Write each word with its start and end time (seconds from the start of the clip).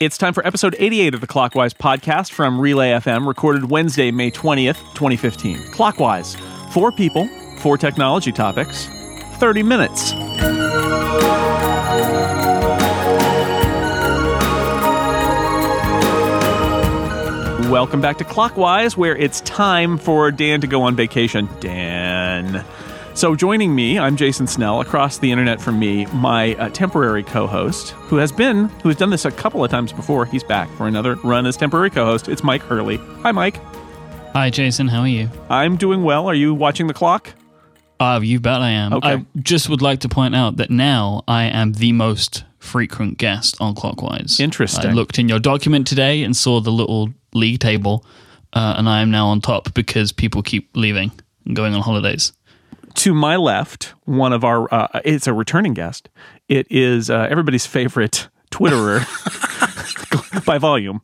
It's 0.00 0.16
time 0.16 0.32
for 0.32 0.46
episode 0.46 0.74
88 0.78 1.12
of 1.12 1.20
the 1.20 1.26
Clockwise 1.26 1.74
podcast 1.74 2.32
from 2.32 2.58
Relay 2.58 2.92
FM, 2.92 3.26
recorded 3.26 3.70
Wednesday, 3.70 4.10
May 4.10 4.30
20th, 4.30 4.78
2015. 4.94 5.72
Clockwise, 5.72 6.36
four 6.72 6.90
people, 6.90 7.28
four 7.58 7.76
technology 7.76 8.32
topics, 8.32 8.86
30 9.40 9.62
minutes. 9.62 10.14
Welcome 17.68 18.00
back 18.00 18.16
to 18.16 18.24
Clockwise, 18.24 18.96
where 18.96 19.14
it's 19.14 19.42
time 19.42 19.98
for 19.98 20.30
Dan 20.30 20.62
to 20.62 20.66
go 20.66 20.80
on 20.80 20.96
vacation. 20.96 21.46
Dan. 21.60 22.64
So, 23.20 23.36
joining 23.36 23.74
me, 23.74 23.98
I'm 23.98 24.16
Jason 24.16 24.46
Snell. 24.46 24.80
Across 24.80 25.18
the 25.18 25.30
internet 25.30 25.60
from 25.60 25.78
me, 25.78 26.06
my 26.06 26.54
uh, 26.54 26.70
temporary 26.70 27.22
co-host, 27.22 27.90
who 27.90 28.16
has 28.16 28.32
been, 28.32 28.70
who 28.82 28.88
has 28.88 28.96
done 28.96 29.10
this 29.10 29.26
a 29.26 29.30
couple 29.30 29.62
of 29.62 29.70
times 29.70 29.92
before. 29.92 30.24
He's 30.24 30.42
back 30.42 30.70
for 30.70 30.88
another 30.88 31.16
run 31.16 31.44
as 31.44 31.54
temporary 31.54 31.90
co-host. 31.90 32.30
It's 32.30 32.42
Mike 32.42 32.62
Hurley. 32.62 32.96
Hi, 33.22 33.30
Mike. 33.30 33.60
Hi, 34.32 34.48
Jason. 34.48 34.88
How 34.88 35.00
are 35.00 35.06
you? 35.06 35.28
I'm 35.50 35.76
doing 35.76 36.02
well. 36.02 36.28
Are 36.28 36.34
you 36.34 36.54
watching 36.54 36.86
the 36.86 36.94
clock? 36.94 37.34
Uh, 38.00 38.20
you 38.22 38.40
bet 38.40 38.62
I 38.62 38.70
am. 38.70 38.94
Okay. 38.94 39.12
I 39.12 39.26
just 39.40 39.68
would 39.68 39.82
like 39.82 40.00
to 40.00 40.08
point 40.08 40.34
out 40.34 40.56
that 40.56 40.70
now 40.70 41.22
I 41.28 41.42
am 41.42 41.74
the 41.74 41.92
most 41.92 42.44
frequent 42.58 43.18
guest 43.18 43.54
on 43.60 43.74
Clockwise. 43.74 44.40
Interesting. 44.40 44.92
I 44.92 44.94
looked 44.94 45.18
in 45.18 45.28
your 45.28 45.40
document 45.40 45.86
today 45.86 46.22
and 46.22 46.34
saw 46.34 46.62
the 46.62 46.72
little 46.72 47.10
league 47.34 47.60
table, 47.60 48.02
uh, 48.54 48.76
and 48.78 48.88
I 48.88 49.02
am 49.02 49.10
now 49.10 49.26
on 49.26 49.42
top 49.42 49.74
because 49.74 50.10
people 50.10 50.42
keep 50.42 50.74
leaving 50.74 51.12
and 51.44 51.54
going 51.54 51.74
on 51.74 51.82
holidays. 51.82 52.32
To 52.94 53.14
my 53.14 53.36
left, 53.36 53.94
one 54.04 54.32
of 54.32 54.44
our, 54.44 54.72
uh, 54.72 55.00
it's 55.04 55.26
a 55.26 55.32
returning 55.32 55.74
guest. 55.74 56.08
It 56.48 56.66
is 56.70 57.08
uh, 57.10 57.26
everybody's 57.30 57.66
favorite 57.66 58.28
Twitterer 58.50 59.06
by 60.44 60.58
volume, 60.58 61.00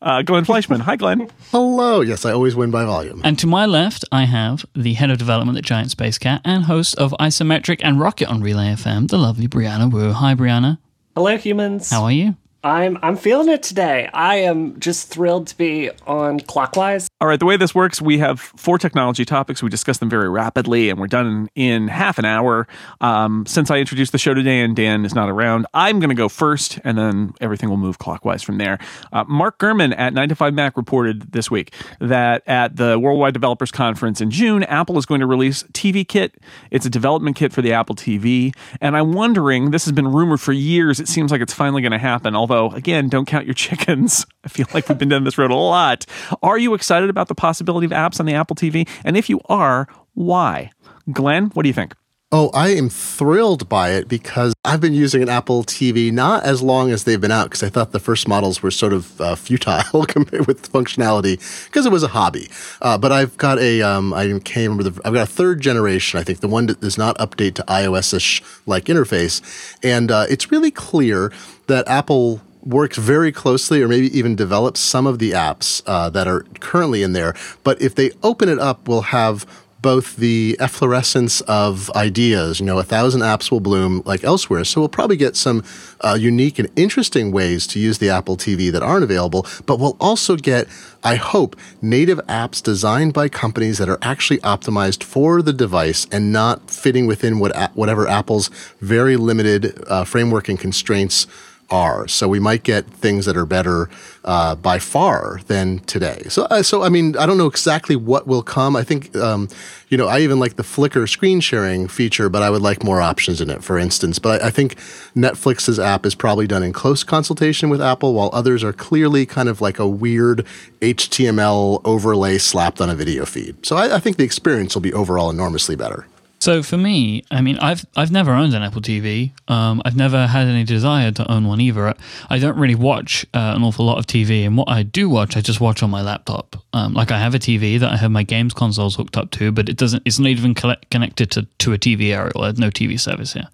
uh, 0.00 0.22
Glenn 0.22 0.44
Fleishman. 0.44 0.80
Hi, 0.80 0.96
Glenn. 0.96 1.28
Hello. 1.50 2.00
Yes, 2.00 2.24
I 2.24 2.32
always 2.32 2.54
win 2.54 2.70
by 2.70 2.84
volume. 2.84 3.20
And 3.24 3.38
to 3.40 3.46
my 3.46 3.66
left, 3.66 4.04
I 4.12 4.24
have 4.24 4.64
the 4.74 4.94
head 4.94 5.10
of 5.10 5.18
development 5.18 5.58
at 5.58 5.64
Giant 5.64 5.90
Space 5.90 6.18
Cat 6.18 6.40
and 6.44 6.64
host 6.64 6.94
of 6.96 7.12
Isometric 7.18 7.80
and 7.82 7.98
Rocket 7.98 8.28
on 8.28 8.42
Relay 8.42 8.68
FM, 8.68 9.08
the 9.08 9.18
lovely 9.18 9.48
Brianna 9.48 9.90
Wu. 9.92 10.12
Hi, 10.12 10.34
Brianna. 10.34 10.78
Hello, 11.16 11.36
humans. 11.36 11.90
How 11.90 12.04
are 12.04 12.12
you? 12.12 12.36
I'm 12.64 12.98
I'm 13.02 13.16
feeling 13.16 13.50
it 13.50 13.62
today. 13.62 14.08
I 14.14 14.36
am 14.36 14.80
just 14.80 15.08
thrilled 15.08 15.48
to 15.48 15.56
be 15.56 15.90
on 16.06 16.40
Clockwise. 16.40 17.08
All 17.20 17.28
right, 17.28 17.38
the 17.38 17.44
way 17.44 17.58
this 17.58 17.74
works, 17.74 18.00
we 18.00 18.18
have 18.18 18.40
four 18.40 18.78
technology 18.78 19.26
topics. 19.26 19.62
We 19.62 19.68
discuss 19.68 19.98
them 19.98 20.08
very 20.08 20.30
rapidly, 20.30 20.88
and 20.88 20.98
we're 20.98 21.06
done 21.06 21.50
in 21.54 21.88
half 21.88 22.18
an 22.18 22.24
hour. 22.24 22.66
Um, 23.02 23.44
since 23.46 23.70
I 23.70 23.78
introduced 23.78 24.12
the 24.12 24.18
show 24.18 24.32
today 24.32 24.60
and 24.60 24.74
Dan 24.74 25.04
is 25.04 25.14
not 25.14 25.28
around, 25.28 25.66
I'm 25.74 26.00
going 26.00 26.08
to 26.08 26.14
go 26.14 26.30
first, 26.30 26.80
and 26.84 26.96
then 26.96 27.34
everything 27.38 27.68
will 27.68 27.76
move 27.76 27.98
clockwise 27.98 28.42
from 28.42 28.56
there. 28.56 28.78
Uh, 29.12 29.24
Mark 29.28 29.58
Gurman 29.58 29.94
at 29.98 30.14
9 30.14 30.30
to 30.30 30.34
5 30.34 30.54
Mac 30.54 30.78
reported 30.78 31.32
this 31.32 31.50
week 31.50 31.74
that 32.00 32.42
at 32.46 32.76
the 32.76 32.98
Worldwide 32.98 33.34
Developers 33.34 33.70
Conference 33.70 34.22
in 34.22 34.30
June, 34.30 34.62
Apple 34.62 34.96
is 34.96 35.04
going 35.04 35.20
to 35.20 35.26
release 35.26 35.64
TV 35.74 36.06
Kit. 36.06 36.38
It's 36.70 36.86
a 36.86 36.90
development 36.90 37.36
kit 37.36 37.52
for 37.52 37.60
the 37.60 37.74
Apple 37.74 37.94
TV, 37.94 38.54
and 38.80 38.96
I'm 38.96 39.12
wondering. 39.12 39.70
This 39.70 39.84
has 39.84 39.92
been 39.92 40.10
rumored 40.10 40.40
for 40.40 40.52
years. 40.52 40.98
It 40.98 41.08
seems 41.08 41.30
like 41.30 41.42
it's 41.42 41.52
finally 41.52 41.82
going 41.82 41.92
to 41.92 41.98
happen. 41.98 42.34
Although, 42.34 42.53
again, 42.74 43.08
don't 43.08 43.26
count 43.26 43.44
your 43.46 43.54
chickens. 43.64 44.26
I 44.44 44.48
feel 44.48 44.66
like 44.74 44.88
we've 44.88 44.98
been 44.98 45.08
down 45.08 45.24
this 45.24 45.38
road 45.38 45.50
a 45.50 45.54
lot. 45.54 46.06
Are 46.42 46.58
you 46.58 46.74
excited 46.74 47.10
about 47.10 47.28
the 47.28 47.34
possibility 47.34 47.86
of 47.86 47.92
apps 47.92 48.20
on 48.20 48.26
the 48.26 48.34
Apple 48.34 48.56
TV? 48.56 48.88
And 49.04 49.16
if 49.16 49.28
you 49.28 49.40
are, 49.46 49.88
why? 50.14 50.72
Glenn, 51.12 51.46
what 51.54 51.62
do 51.64 51.68
you 51.68 51.74
think? 51.74 51.94
Oh, 52.36 52.50
I 52.52 52.70
am 52.70 52.88
thrilled 52.88 53.68
by 53.68 53.90
it 53.90 54.08
because 54.08 54.54
I've 54.64 54.80
been 54.80 54.92
using 54.92 55.22
an 55.22 55.28
Apple 55.28 55.62
TV 55.62 56.10
not 56.10 56.42
as 56.42 56.62
long 56.62 56.90
as 56.90 57.04
they've 57.04 57.20
been 57.20 57.30
out 57.30 57.44
because 57.44 57.62
I 57.62 57.68
thought 57.68 57.92
the 57.92 58.00
first 58.00 58.26
models 58.26 58.60
were 58.60 58.72
sort 58.72 58.92
of 58.92 59.20
uh, 59.20 59.36
futile 59.36 60.04
compared 60.08 60.48
with 60.48 60.72
functionality 60.72 61.38
because 61.66 61.86
it 61.86 61.92
was 61.92 62.02
a 62.02 62.08
hobby. 62.08 62.48
Uh, 62.82 62.98
but 62.98 63.12
I've 63.12 63.36
got 63.36 63.60
a, 63.60 63.82
um, 63.82 64.12
I 64.12 64.26
can't 64.40 64.68
remember 64.68 64.82
the, 64.82 65.00
I've 65.04 65.14
got 65.14 65.22
a 65.22 65.30
third 65.30 65.60
generation, 65.60 66.18
I 66.18 66.24
think, 66.24 66.40
the 66.40 66.48
one 66.48 66.66
that 66.66 66.80
does 66.80 66.98
not 66.98 67.16
update 67.18 67.54
to 67.54 67.62
iOS-ish 67.68 68.42
like 68.66 68.86
interface. 68.86 69.40
And 69.84 70.10
uh, 70.10 70.26
it's 70.28 70.50
really 70.50 70.72
clear 70.72 71.32
that 71.68 71.86
Apple 71.86 72.40
works 72.64 72.96
very 72.96 73.30
closely 73.30 73.80
or 73.80 73.86
maybe 73.86 74.06
even 74.16 74.34
develops 74.34 74.80
some 74.80 75.06
of 75.06 75.18
the 75.20 75.32
apps 75.32 75.82
uh, 75.86 76.10
that 76.10 76.26
are 76.26 76.40
currently 76.58 77.04
in 77.04 77.12
there. 77.12 77.34
But 77.62 77.80
if 77.80 77.94
they 77.94 78.10
open 78.24 78.48
it 78.48 78.58
up, 78.58 78.88
we'll 78.88 79.02
have 79.02 79.46
both 79.84 80.16
the 80.16 80.56
efflorescence 80.60 81.42
of 81.42 81.90
ideas, 81.90 82.58
you 82.58 82.64
know, 82.64 82.78
a 82.78 82.82
thousand 82.82 83.20
apps 83.20 83.50
will 83.50 83.60
bloom 83.60 84.00
like 84.06 84.24
elsewhere. 84.24 84.64
So 84.64 84.80
we'll 84.80 84.88
probably 84.88 85.18
get 85.18 85.36
some 85.36 85.62
uh, 86.00 86.16
unique 86.18 86.58
and 86.58 86.70
interesting 86.74 87.30
ways 87.32 87.66
to 87.66 87.78
use 87.78 87.98
the 87.98 88.08
Apple 88.08 88.38
TV 88.38 88.72
that 88.72 88.82
aren't 88.82 89.04
available, 89.04 89.46
but 89.66 89.78
we'll 89.78 89.98
also 90.00 90.36
get, 90.36 90.68
I 91.02 91.16
hope, 91.16 91.54
native 91.82 92.16
apps 92.20 92.62
designed 92.62 93.12
by 93.12 93.28
companies 93.28 93.76
that 93.76 93.90
are 93.90 93.98
actually 94.00 94.38
optimized 94.38 95.02
for 95.02 95.42
the 95.42 95.52
device 95.52 96.06
and 96.10 96.32
not 96.32 96.70
fitting 96.70 97.06
within 97.06 97.38
what, 97.38 97.54
whatever 97.74 98.08
Apple's 98.08 98.48
very 98.80 99.18
limited 99.18 99.84
uh, 99.86 100.04
framework 100.04 100.48
and 100.48 100.58
constraints 100.58 101.26
are. 101.70 102.06
So 102.08 102.28
we 102.28 102.40
might 102.40 102.62
get 102.62 102.86
things 102.86 103.26
that 103.26 103.36
are 103.36 103.46
better 103.46 103.88
uh, 104.24 104.54
by 104.54 104.78
far 104.78 105.40
than 105.46 105.80
today. 105.80 106.24
So, 106.28 106.44
uh, 106.44 106.62
so 106.62 106.82
I 106.82 106.88
mean, 106.88 107.16
I 107.16 107.26
don't 107.26 107.38
know 107.38 107.46
exactly 107.46 107.96
what 107.96 108.26
will 108.26 108.42
come. 108.42 108.76
I 108.76 108.82
think, 108.82 109.14
um, 109.16 109.48
you 109.88 109.98
know, 109.98 110.06
I 110.06 110.20
even 110.20 110.38
like 110.38 110.56
the 110.56 110.62
Flickr 110.62 111.08
screen 111.08 111.40
sharing 111.40 111.88
feature, 111.88 112.28
but 112.28 112.42
I 112.42 112.50
would 112.50 112.62
like 112.62 112.82
more 112.82 113.00
options 113.00 113.40
in 113.40 113.50
it, 113.50 113.62
for 113.62 113.78
instance. 113.78 114.18
But 114.18 114.42
I, 114.42 114.48
I 114.48 114.50
think 114.50 114.76
Netflix's 115.14 115.78
app 115.78 116.06
is 116.06 116.14
probably 116.14 116.46
done 116.46 116.62
in 116.62 116.72
close 116.72 117.04
consultation 117.04 117.68
with 117.68 117.82
Apple, 117.82 118.14
while 118.14 118.30
others 118.32 118.64
are 118.64 118.72
clearly 118.72 119.26
kind 119.26 119.48
of 119.48 119.60
like 119.60 119.78
a 119.78 119.86
weird 119.86 120.46
HTML 120.80 121.80
overlay 121.84 122.38
slapped 122.38 122.80
on 122.80 122.90
a 122.90 122.94
video 122.94 123.24
feed. 123.24 123.64
So 123.64 123.76
I, 123.76 123.96
I 123.96 124.00
think 124.00 124.16
the 124.16 124.24
experience 124.24 124.74
will 124.74 124.82
be 124.82 124.92
overall 124.92 125.30
enormously 125.30 125.76
better. 125.76 126.06
So 126.44 126.62
for 126.62 126.76
me, 126.76 127.24
I 127.30 127.40
mean, 127.40 127.56
I've 127.56 127.86
I've 127.96 128.10
never 128.12 128.32
owned 128.32 128.52
an 128.52 128.62
Apple 128.62 128.82
TV. 128.82 129.32
Um, 129.48 129.80
I've 129.86 129.96
never 129.96 130.26
had 130.26 130.46
any 130.46 130.62
desire 130.62 131.10
to 131.10 131.32
own 131.32 131.46
one 131.46 131.58
either. 131.58 131.94
I 132.28 132.38
don't 132.38 132.58
really 132.58 132.74
watch 132.74 133.24
uh, 133.32 133.54
an 133.56 133.62
awful 133.62 133.86
lot 133.86 133.96
of 133.96 134.06
TV, 134.06 134.44
and 134.44 134.54
what 134.54 134.68
I 134.68 134.82
do 134.82 135.08
watch, 135.08 135.38
I 135.38 135.40
just 135.40 135.62
watch 135.62 135.82
on 135.82 135.88
my 135.88 136.02
laptop. 136.02 136.62
Um, 136.74 136.92
like 136.92 137.10
I 137.10 137.18
have 137.18 137.34
a 137.34 137.38
TV 137.38 137.80
that 137.80 137.90
I 137.90 137.96
have 137.96 138.10
my 138.10 138.24
games 138.24 138.52
consoles 138.52 138.94
hooked 138.94 139.16
up 139.16 139.30
to, 139.30 139.52
but 139.52 139.70
it 139.70 139.78
doesn't. 139.78 140.02
It's 140.04 140.18
not 140.18 140.28
even 140.28 140.52
collect, 140.52 140.90
connected 140.90 141.30
to 141.30 141.48
to 141.60 141.72
a 141.72 141.78
TV 141.78 142.14
aerial. 142.14 142.42
There's 142.42 142.58
no 142.58 142.68
TV 142.68 143.00
service 143.00 143.32
here. 143.32 143.48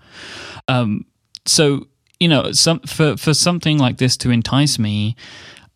Um, 0.67 1.07
so 1.47 1.87
you 2.19 2.27
know, 2.27 2.51
some 2.51 2.81
for 2.81 3.17
for 3.17 3.35
something 3.35 3.79
like 3.79 3.99
this 3.99 4.17
to 4.17 4.31
entice 4.31 4.81
me. 4.81 5.15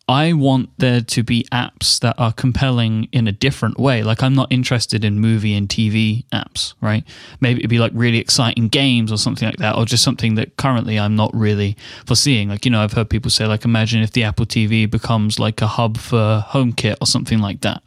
I 0.07 0.33
want 0.33 0.69
there 0.77 1.01
to 1.01 1.23
be 1.23 1.47
apps 1.51 1.99
that 2.01 2.15
are 2.19 2.31
compelling 2.31 3.07
in 3.11 3.27
a 3.27 3.31
different 3.31 3.79
way. 3.79 4.03
Like 4.03 4.21
I'm 4.21 4.35
not 4.35 4.51
interested 4.51 5.03
in 5.03 5.19
movie 5.19 5.55
and 5.55 5.67
TV 5.67 6.25
apps, 6.29 6.75
right? 6.79 7.03
Maybe 7.39 7.61
it'd 7.61 7.71
be 7.71 7.79
like 7.79 7.91
really 7.95 8.19
exciting 8.19 8.67
games 8.67 9.11
or 9.11 9.17
something 9.17 9.47
like 9.47 9.57
that, 9.57 9.75
or 9.75 9.85
just 9.85 10.03
something 10.03 10.35
that 10.35 10.57
currently 10.57 10.99
I'm 10.99 11.15
not 11.15 11.33
really 11.33 11.75
foreseeing. 12.05 12.49
Like, 12.49 12.65
you 12.65 12.71
know, 12.71 12.81
I've 12.81 12.93
heard 12.93 13.09
people 13.09 13.31
say, 13.31 13.47
like, 13.47 13.65
imagine 13.65 14.03
if 14.03 14.11
the 14.11 14.23
Apple 14.23 14.45
TV 14.45 14.89
becomes 14.89 15.39
like 15.39 15.59
a 15.61 15.67
hub 15.67 15.97
for 15.97 16.45
HomeKit 16.49 16.97
or 17.01 17.07
something 17.07 17.39
like 17.39 17.61
that. 17.61 17.81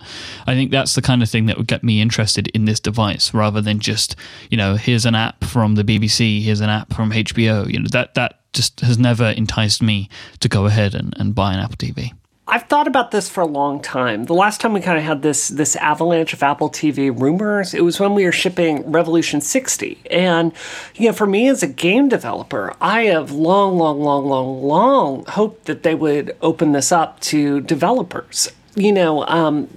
I 0.47 0.55
think 0.55 0.73
that's 0.73 0.97
the 0.97 1.03
kind 1.03 1.23
of 1.23 1.31
thing 1.31 1.47
that 1.47 1.57
would 1.57 1.69
get 1.69 1.85
me 1.85 2.01
interested 2.01 2.49
in 2.49 2.65
this 2.65 2.81
device 2.81 3.33
rather 3.33 3.61
than 3.61 3.79
just, 3.79 4.17
you 4.51 4.57
know, 4.57 4.75
here's 4.75 5.07
an 5.07 5.15
app 5.15 5.45
from 5.45 5.77
the 5.77 5.85
BBC, 5.85 6.43
here's 6.43 6.61
an 6.61 6.71
app 6.71 6.93
from 6.93 7.13
HBO. 7.13 7.71
You 7.73 7.79
know, 7.79 7.89
that 7.93 8.15
that 8.15 8.38
just 8.53 8.81
has 8.81 8.99
never 8.99 9.27
enticed 9.31 9.83
me 9.83 10.09
to 10.41 10.49
go 10.49 10.67
ahead 10.67 10.95
and, 10.95 11.15
and 11.19 11.35
buy 11.35 11.55
an 11.55 11.61
Apple 11.61 11.77
TV. 11.77 12.13
I've 12.51 12.63
thought 12.63 12.87
about 12.87 13.11
this 13.11 13.29
for 13.29 13.43
a 13.43 13.47
long 13.47 13.83
time. 13.83 14.25
The 14.25 14.33
last 14.33 14.63
time 14.63 14.73
we 14.73 14.81
kind 14.81 14.97
of 14.97 15.05
had 15.05 15.21
this 15.21 15.49
this 15.49 15.77
avalanche 15.77 16.33
of 16.33 16.43
Apple 16.43 16.71
TV 16.71 17.11
rumors, 17.15 17.75
it 17.75 17.85
was 17.85 18.01
when 18.01 18.15
we 18.15 18.25
were 18.25 18.33
shipping 18.33 18.91
Revolution 18.91 19.43
60. 19.43 19.99
And 20.11 20.55
you 20.95 21.09
know, 21.09 21.13
for 21.13 21.27
me 21.27 21.49
as 21.49 21.63
a 21.63 21.67
game 21.67 22.09
developer, 22.09 22.75
I 22.81 23.03
have 23.03 23.33
long, 23.33 23.77
long, 23.77 24.01
long, 24.01 24.25
long, 24.25 24.63
long 24.63 25.27
hoped 25.27 25.67
that 25.67 25.83
they 25.83 25.95
would 25.95 26.35
open 26.41 26.73
this 26.73 26.91
up 26.91 27.21
to 27.21 27.61
developers 27.61 28.51
you 28.79 28.93
know, 28.93 29.27
um, 29.27 29.69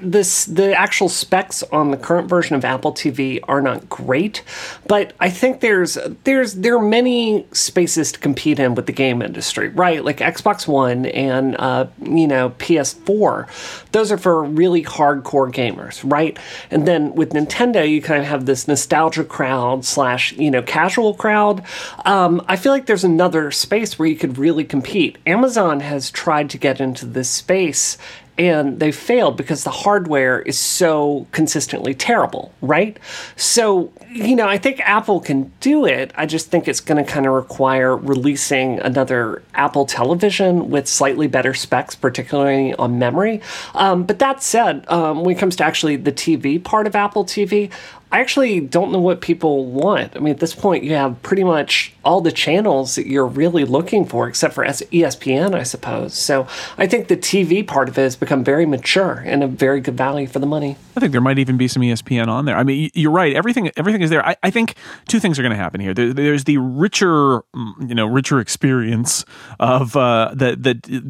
this 0.00 0.44
the 0.44 0.78
actual 0.78 1.08
specs 1.08 1.62
on 1.64 1.90
the 1.90 1.96
current 1.96 2.28
version 2.28 2.54
of 2.54 2.64
Apple 2.64 2.92
TV 2.92 3.40
are 3.48 3.60
not 3.60 3.88
great, 3.88 4.42
but 4.86 5.12
I 5.18 5.28
think 5.28 5.60
there's 5.60 5.98
there's 6.22 6.54
there 6.54 6.76
are 6.76 6.82
many 6.82 7.46
spaces 7.52 8.12
to 8.12 8.18
compete 8.20 8.60
in 8.60 8.74
with 8.76 8.86
the 8.86 8.92
game 8.92 9.22
industry, 9.22 9.68
right? 9.70 10.04
Like 10.04 10.18
Xbox 10.18 10.68
One 10.68 11.06
and 11.06 11.56
uh, 11.58 11.86
you 12.00 12.28
know 12.28 12.50
PS4, 12.50 13.90
those 13.90 14.12
are 14.12 14.18
for 14.18 14.44
really 14.44 14.84
hardcore 14.84 15.52
gamers, 15.52 16.00
right? 16.10 16.38
And 16.70 16.86
then 16.86 17.14
with 17.14 17.30
Nintendo, 17.30 17.88
you 17.88 18.00
kind 18.00 18.20
of 18.20 18.28
have 18.28 18.46
this 18.46 18.68
nostalgia 18.68 19.24
crowd 19.24 19.84
slash 19.84 20.32
you 20.34 20.50
know 20.50 20.62
casual 20.62 21.14
crowd. 21.14 21.64
Um, 22.04 22.44
I 22.46 22.54
feel 22.56 22.72
like 22.72 22.86
there's 22.86 23.04
another 23.04 23.50
space 23.50 23.98
where 23.98 24.06
you 24.06 24.16
could 24.16 24.38
really 24.38 24.64
compete. 24.64 25.18
Amazon 25.26 25.80
has 25.80 26.10
tried 26.10 26.50
to 26.50 26.58
get 26.58 26.80
into 26.80 27.04
this 27.04 27.28
space 27.28 27.98
and 28.36 28.80
they 28.80 28.90
failed 28.90 29.36
because 29.36 29.62
the 29.64 29.70
hardware 29.70 30.40
is 30.40 30.58
so 30.58 31.26
consistently 31.30 31.94
terrible, 31.94 32.52
right? 32.60 32.98
So, 33.36 33.92
you 34.10 34.34
know, 34.34 34.48
I 34.48 34.58
think 34.58 34.80
Apple 34.80 35.20
can 35.20 35.52
do 35.60 35.86
it. 35.86 36.10
I 36.16 36.26
just 36.26 36.50
think 36.50 36.66
it's 36.66 36.80
going 36.80 37.04
to 37.04 37.10
kind 37.10 37.26
of 37.26 37.32
require 37.32 37.96
releasing 37.96 38.80
another 38.80 39.42
Apple 39.54 39.86
television 39.86 40.70
with 40.70 40.88
slightly 40.88 41.28
better 41.28 41.54
specs, 41.54 41.94
particularly 41.94 42.74
on 42.74 42.98
memory. 42.98 43.40
Um, 43.74 44.04
but 44.04 44.18
that 44.18 44.42
said, 44.42 44.84
um, 44.88 45.22
when 45.22 45.36
it 45.36 45.38
comes 45.38 45.54
to 45.56 45.64
actually 45.64 45.96
the 45.96 46.12
TV 46.12 46.62
part 46.62 46.86
of 46.88 46.96
Apple 46.96 47.24
TV, 47.24 47.70
I 48.14 48.20
actually 48.20 48.60
don't 48.60 48.92
know 48.92 49.00
what 49.00 49.20
people 49.20 49.66
want. 49.66 50.14
I 50.14 50.20
mean, 50.20 50.32
at 50.32 50.38
this 50.38 50.54
point, 50.54 50.84
you 50.84 50.94
have 50.94 51.20
pretty 51.22 51.42
much 51.42 51.92
all 52.04 52.20
the 52.20 52.30
channels 52.30 52.94
that 52.94 53.08
you're 53.08 53.26
really 53.26 53.64
looking 53.64 54.04
for, 54.04 54.28
except 54.28 54.54
for 54.54 54.64
ESPN, 54.64 55.52
I 55.52 55.64
suppose. 55.64 56.14
So 56.14 56.46
I 56.78 56.86
think 56.86 57.08
the 57.08 57.16
TV 57.16 57.66
part 57.66 57.88
of 57.88 57.98
it 57.98 58.02
has 58.02 58.14
become 58.14 58.44
very 58.44 58.66
mature 58.66 59.24
and 59.26 59.42
a 59.42 59.48
very 59.48 59.80
good 59.80 59.96
value 59.96 60.28
for 60.28 60.38
the 60.38 60.46
money. 60.46 60.76
I 60.96 61.00
think 61.00 61.10
there 61.10 61.20
might 61.20 61.40
even 61.40 61.56
be 61.56 61.66
some 61.66 61.82
ESPN 61.82 62.28
on 62.28 62.44
there. 62.44 62.56
I 62.56 62.62
mean, 62.62 62.88
you're 62.94 63.10
right. 63.10 63.34
Everything, 63.34 63.72
everything 63.76 64.02
is 64.02 64.10
there. 64.10 64.24
I, 64.24 64.36
I 64.44 64.50
think 64.50 64.76
two 65.08 65.18
things 65.18 65.36
are 65.40 65.42
going 65.42 65.50
to 65.50 65.56
happen 65.56 65.80
here. 65.80 65.92
There, 65.92 66.12
there's 66.12 66.44
the 66.44 66.58
richer, 66.58 67.42
mm, 67.56 67.88
you 67.88 67.96
know, 67.96 68.06
richer 68.06 68.38
experience 68.38 69.24
of 69.58 69.96
uh, 69.96 70.32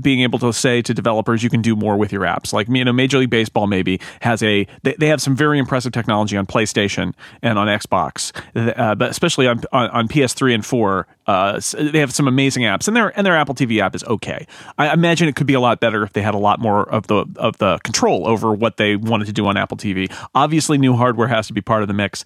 being 0.00 0.22
able 0.22 0.38
to 0.38 0.54
say 0.54 0.80
to 0.80 0.94
developers, 0.94 1.42
you 1.42 1.50
can 1.50 1.60
do 1.60 1.76
more 1.76 1.98
with 1.98 2.12
your 2.12 2.22
apps. 2.22 2.54
Like 2.54 2.66
you 2.70 2.82
know, 2.82 2.94
Major 2.94 3.18
League 3.18 3.28
Baseball 3.28 3.66
maybe 3.66 4.00
has 4.22 4.42
a 4.42 4.66
they, 4.84 4.94
they 4.94 5.08
have 5.08 5.20
some 5.20 5.36
very 5.36 5.58
impressive 5.58 5.92
technology 5.92 6.38
on 6.38 6.46
PlayStation 6.46 6.93
PlayStation 6.94 7.14
and 7.42 7.58
on 7.58 7.66
Xbox, 7.66 8.32
uh, 8.54 8.94
but 8.94 9.10
especially 9.10 9.46
on, 9.46 9.62
on, 9.72 9.90
on 9.90 10.08
PS3 10.08 10.54
and 10.54 10.66
4, 10.66 11.06
uh, 11.26 11.60
they 11.74 11.98
have 11.98 12.14
some 12.14 12.28
amazing 12.28 12.64
apps, 12.64 12.88
and 12.88 12.96
their 12.96 13.16
and 13.16 13.26
their 13.26 13.36
Apple 13.36 13.54
TV 13.54 13.80
app 13.80 13.94
is 13.94 14.04
okay. 14.04 14.46
I 14.78 14.92
imagine 14.92 15.28
it 15.28 15.36
could 15.36 15.46
be 15.46 15.54
a 15.54 15.60
lot 15.60 15.80
better 15.80 16.02
if 16.02 16.12
they 16.12 16.22
had 16.22 16.34
a 16.34 16.38
lot 16.38 16.60
more 16.60 16.88
of 16.88 17.06
the 17.06 17.26
of 17.36 17.58
the 17.58 17.78
control 17.84 18.26
over 18.26 18.52
what 18.52 18.76
they 18.76 18.96
wanted 18.96 19.26
to 19.26 19.32
do 19.32 19.46
on 19.46 19.56
Apple 19.56 19.76
TV. 19.76 20.12
Obviously, 20.34 20.78
new 20.78 20.94
hardware 20.94 21.28
has 21.28 21.46
to 21.48 21.52
be 21.52 21.60
part 21.60 21.82
of 21.82 21.88
the 21.88 21.94
mix. 21.94 22.24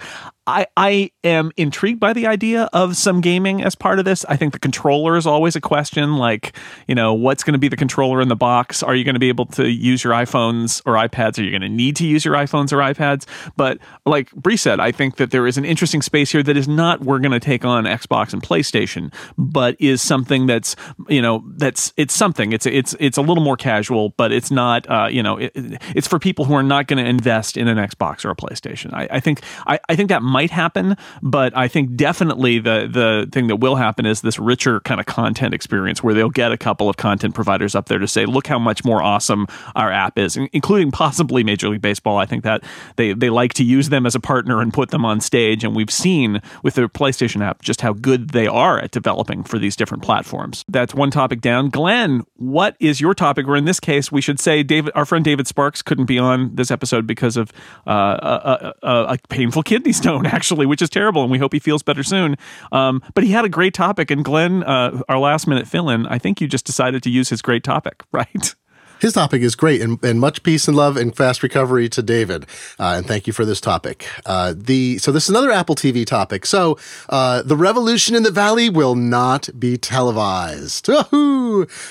I, 0.49 0.67
I 0.79 1.11
am 1.25 1.53
intrigued 1.59 2.00
by 2.00 2.15
the 2.15 2.27
idea 2.27 2.71
of 2.73 2.97
some 2.97 3.21
gaming 3.21 3.62
as 3.62 3.75
part 3.75 3.99
of 3.99 4.06
this. 4.06 4.25
I 4.31 4.37
think 4.37 4.55
the 4.55 4.59
controller 4.59 5.19
is 5.19 5.27
always 5.27 5.56
a 5.56 5.61
question. 5.61 6.17
Like, 6.17 6.56
you 6.87 6.95
know, 6.95 7.12
what's 7.12 7.45
going 7.45 7.53
to 7.53 7.59
be 7.59 7.69
the 7.69 7.77
controller 7.77 8.23
in 8.23 8.29
the 8.29 8.37
box? 8.37 8.83
Are 8.83 8.95
you 8.95 9.05
going 9.05 9.15
to 9.15 9.21
be 9.21 9.29
able 9.29 9.45
to 9.45 9.69
use 9.69 10.03
your 10.03 10.15
iPhones 10.15 10.81
or 10.87 10.95
iPads? 10.95 11.39
Are 11.39 11.43
you 11.43 11.50
going 11.50 11.61
to 11.61 11.69
need 11.69 11.97
to 11.97 12.06
use 12.06 12.25
your 12.25 12.33
iPhones 12.33 12.73
or 12.73 12.79
iPads? 12.79 13.27
But 13.59 13.77
like 14.06 14.33
Bree 14.33 14.56
said, 14.56 14.81
I 14.81 14.91
think 14.91 15.17
that 15.17 15.33
there 15.33 15.47
is 15.47 15.59
an 15.59 15.67
interesting 15.67 16.00
space 16.00 16.33
here 16.33 16.43
that 16.43 16.56
is 16.56 16.67
not 16.67 17.03
we're 17.03 17.19
going 17.19 17.33
to 17.33 17.41
take 17.41 17.67
on 17.67 17.85
Xbox 17.85 18.33
and 18.33 18.43
PlayStation, 18.43 18.88
but 19.37 19.76
is 19.79 20.02
something 20.02 20.46
that's 20.46 20.76
you 21.08 21.23
know 21.23 21.44
that's 21.56 21.93
it's 21.96 22.14
something. 22.14 22.52
It's 22.52 22.67
it's 22.67 22.94
it's 23.00 23.19
a 23.19 23.23
little 23.23 23.43
more 23.43 23.56
casual, 23.56 24.11
but 24.17 24.32
it's 24.32 24.50
not 24.50 24.88
uh, 24.90 25.08
you 25.11 25.23
know 25.23 25.37
it, 25.37 25.52
it's 25.94 26.06
for 26.06 26.19
people 26.19 26.44
who 26.44 26.55
are 26.55 26.62
not 26.62 26.87
going 26.87 27.02
to 27.02 27.08
invest 27.08 27.56
in 27.56 27.69
an 27.69 27.79
Xbox 27.79 28.25
or 28.25 28.31
a 28.31 28.37
PlayStation. 28.37 28.93
I, 28.93 29.08
I 29.11 29.20
think 29.20 29.43
I, 29.67 29.79
I 29.88 29.96
think 29.96 30.08
that 30.08 30.23
might 30.23 30.50
happen, 30.50 30.96
but 31.23 31.56
I 31.56 31.69
think 31.69 31.96
definitely 31.96 32.58
the 32.58 32.88
the 32.90 33.29
thing 33.32 33.49
that 33.49 33.56
will 33.56 33.76
happen 33.76 34.06
is 34.06 34.20
this 34.20 34.38
richer 34.38 34.81
kind 34.81 35.00
of 35.00 35.06
content 35.06 35.55
experience 35.55 36.02
where 36.02 36.14
they'll 36.14 36.31
get 36.31 36.52
a 36.52 36.58
couple 36.58 36.88
of 36.88 36.96
content 36.96 37.35
providers 37.35 37.75
up 37.75 37.87
there 37.87 37.99
to 37.99 38.08
say, 38.08 38.26
look 38.26 38.46
how 38.46 38.58
much 38.58 38.85
more 38.85 39.02
awesome 39.02 39.46
our 39.75 39.93
app 39.93 40.19
is, 40.19 40.37
including 40.52 40.90
possibly 40.90 41.44
Major 41.44 41.69
League 41.69 41.82
Baseball. 41.82 42.19
I 42.19 42.26
think 42.26 42.44
that 42.44 42.62
they 42.96 43.12
they 43.12 43.31
like 43.31 43.55
to 43.55 43.64
use 43.64 43.88
them 43.88 44.06
as 44.06 44.14
a 44.14 44.20
partner 44.20 44.61
and 44.61 44.73
put 44.73 44.90
them 44.90 45.05
on 45.05 45.20
stage, 45.20 45.64
and 45.64 45.75
we've 45.75 45.90
seen 45.90 46.40
with 46.62 46.75
the 46.75 46.88
PlayStation 46.88 47.44
app 47.44 47.62
just 47.62 47.81
how 47.81 47.93
good 47.93 48.31
they 48.31 48.46
are 48.46 48.78
at 48.79 48.91
developing 48.91 49.45
for 49.45 49.59
these 49.59 49.77
different 49.77 50.03
platforms. 50.03 50.65
That's 50.69 50.95
one 50.95 51.11
topic 51.11 51.41
down. 51.41 51.71
Glenn, 51.71 52.25
what 52.37 52.77
is 52.81 53.01
your 53.01 53.15
topic? 53.15 53.47
Or 53.47 53.57
in 53.57 53.65
this 53.65 53.81
case, 53.81 54.11
we 54.13 54.21
should 54.21 54.41
say 54.41 54.63
David, 54.63 54.93
our 54.95 55.05
friend 55.05 55.25
David 55.25 55.47
Sparks 55.47 55.83
couldn't 55.83 56.07
be 56.07 56.19
on 56.19 56.55
this 56.55 56.71
episode 56.71 57.07
because 57.07 57.37
of 57.37 57.53
uh, 57.87 58.73
a, 58.83 58.87
a, 58.87 59.05
a 59.15 59.19
painful 59.29 59.63
kidney 59.63 59.93
stone 59.93 60.27
actually, 60.39 60.67
which 60.67 60.83
is 60.83 60.91
terrible, 60.91 61.23
and 61.23 61.31
we 61.31 61.39
hope 61.39 61.53
he 61.53 61.59
feels 61.59 61.83
better 61.83 62.03
soon. 62.03 62.37
Um, 62.73 63.03
but 63.15 63.25
he 63.25 63.31
had 63.31 63.45
a 63.45 63.49
great 63.49 63.75
topic, 63.75 64.11
and 64.11 64.25
Glenn, 64.25 64.63
uh, 64.65 65.03
our 65.09 65.19
last 65.19 65.47
minute 65.47 65.67
fill 65.67 65.89
in, 65.91 66.07
I 66.07 66.19
think 66.19 66.41
you 66.41 66.49
just 66.49 66.67
decided 66.67 67.03
to 67.03 67.11
use 67.11 67.29
his 67.29 67.43
great 67.43 67.65
topic, 67.65 68.03
right? 68.13 68.55
His 69.00 69.12
topic 69.12 69.43
is 69.43 69.55
great, 69.55 69.81
and, 69.81 70.03
and 70.03 70.19
much 70.21 70.43
peace 70.43 70.67
and 70.67 70.77
love 70.77 70.97
and 70.97 71.17
fast 71.17 71.43
recovery 71.43 71.89
to 71.91 72.03
David. 72.03 72.45
Uh, 72.79 72.95
and 72.97 73.06
thank 73.06 73.27
you 73.27 73.33
for 73.33 73.45
this 73.45 73.61
topic. 73.61 74.06
Uh, 74.27 74.55
the 74.56 74.99
so 74.99 75.12
this 75.12 75.25
is 75.25 75.31
another 75.31 75.50
Apple 75.53 75.75
TV 75.75 76.05
topic. 76.05 76.45
So 76.47 76.79
uh, 77.09 77.43
the 77.43 77.56
revolution 77.56 78.15
in 78.15 78.23
the 78.23 78.31
Valley 78.31 78.69
will 78.69 78.95
not 78.95 79.49
be 79.59 79.77
televised. 79.77 80.89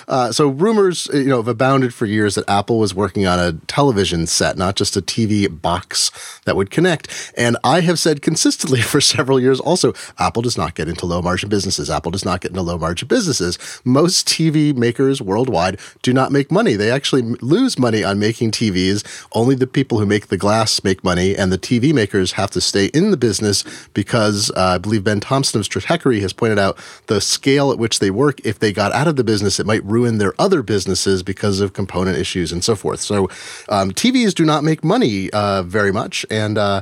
Uh, 0.07 0.31
so 0.31 0.47
rumors, 0.47 1.09
you 1.13 1.25
know, 1.25 1.37
have 1.37 1.47
abounded 1.47 1.93
for 1.93 2.05
years 2.05 2.35
that 2.35 2.47
Apple 2.49 2.79
was 2.79 2.93
working 2.93 3.25
on 3.25 3.39
a 3.39 3.53
television 3.67 4.27
set, 4.27 4.57
not 4.57 4.75
just 4.75 4.95
a 4.95 5.01
TV 5.01 5.47
box 5.49 6.11
that 6.45 6.55
would 6.55 6.69
connect. 6.69 7.33
And 7.35 7.57
I 7.63 7.81
have 7.81 7.99
said 7.99 8.21
consistently 8.21 8.81
for 8.93 9.01
several 9.01 9.39
years, 9.39 9.59
also, 9.59 9.93
Apple 10.19 10.41
does 10.41 10.57
not 10.57 10.75
get 10.75 10.87
into 10.87 11.05
low 11.05 11.21
margin 11.21 11.49
businesses. 11.49 11.89
Apple 11.89 12.11
does 12.11 12.25
not 12.25 12.41
get 12.41 12.51
into 12.51 12.61
low 12.61 12.77
margin 12.77 13.07
businesses. 13.07 13.57
Most 13.83 14.27
TV 14.27 14.75
makers 14.75 15.21
worldwide 15.21 15.79
do 16.01 16.13
not 16.13 16.31
make 16.31 16.51
money. 16.51 16.75
They 16.75 16.91
actually 16.97 17.21
lose 17.21 17.79
money 17.79 18.03
on 18.03 18.19
making 18.19 18.51
TVs. 18.51 19.05
Only 19.31 19.55
the 19.55 19.67
people 19.67 19.99
who 19.99 20.05
make 20.05 20.27
the 20.27 20.37
glass 20.37 20.83
make 20.83 21.03
money, 21.03 21.35
and 21.35 21.51
the 21.51 21.57
TV 21.57 21.93
makers 21.93 22.33
have 22.33 22.51
to 22.51 22.59
stay 22.59 22.87
in 22.87 23.11
the 23.11 23.17
business 23.17 23.63
because 23.93 24.51
uh, 24.51 24.75
I 24.75 24.77
believe 24.79 25.03
Ben 25.03 25.19
Thompson 25.19 25.59
of 25.59 25.65
Stratechery 25.65 26.19
has 26.21 26.33
pointed 26.33 26.59
out 26.59 26.77
the 27.05 27.21
scale 27.21 27.71
at 27.71 27.77
which 27.77 27.99
they 27.99 28.11
work. 28.11 28.41
If 28.43 28.59
they 28.59 28.73
got 28.73 28.91
out 28.91 29.07
of 29.07 29.15
the 29.15 29.23
business, 29.23 29.59
it 29.59 29.65
might 29.65 29.83
ruin 29.85 30.17
their 30.17 30.33
other 30.39 30.61
businesses 30.61 31.23
because 31.23 31.61
of 31.61 31.73
component 31.73 32.17
issues 32.17 32.51
and 32.51 32.63
so 32.63 32.75
forth. 32.75 32.99
So 32.99 33.29
um, 33.69 33.91
TVs 33.91 34.33
do 34.33 34.43
not 34.43 34.63
make 34.63 34.83
money 34.83 35.29
uh, 35.29 35.63
very 35.63 35.91
much, 35.91 36.25
and 36.29 36.57
uh, 36.57 36.81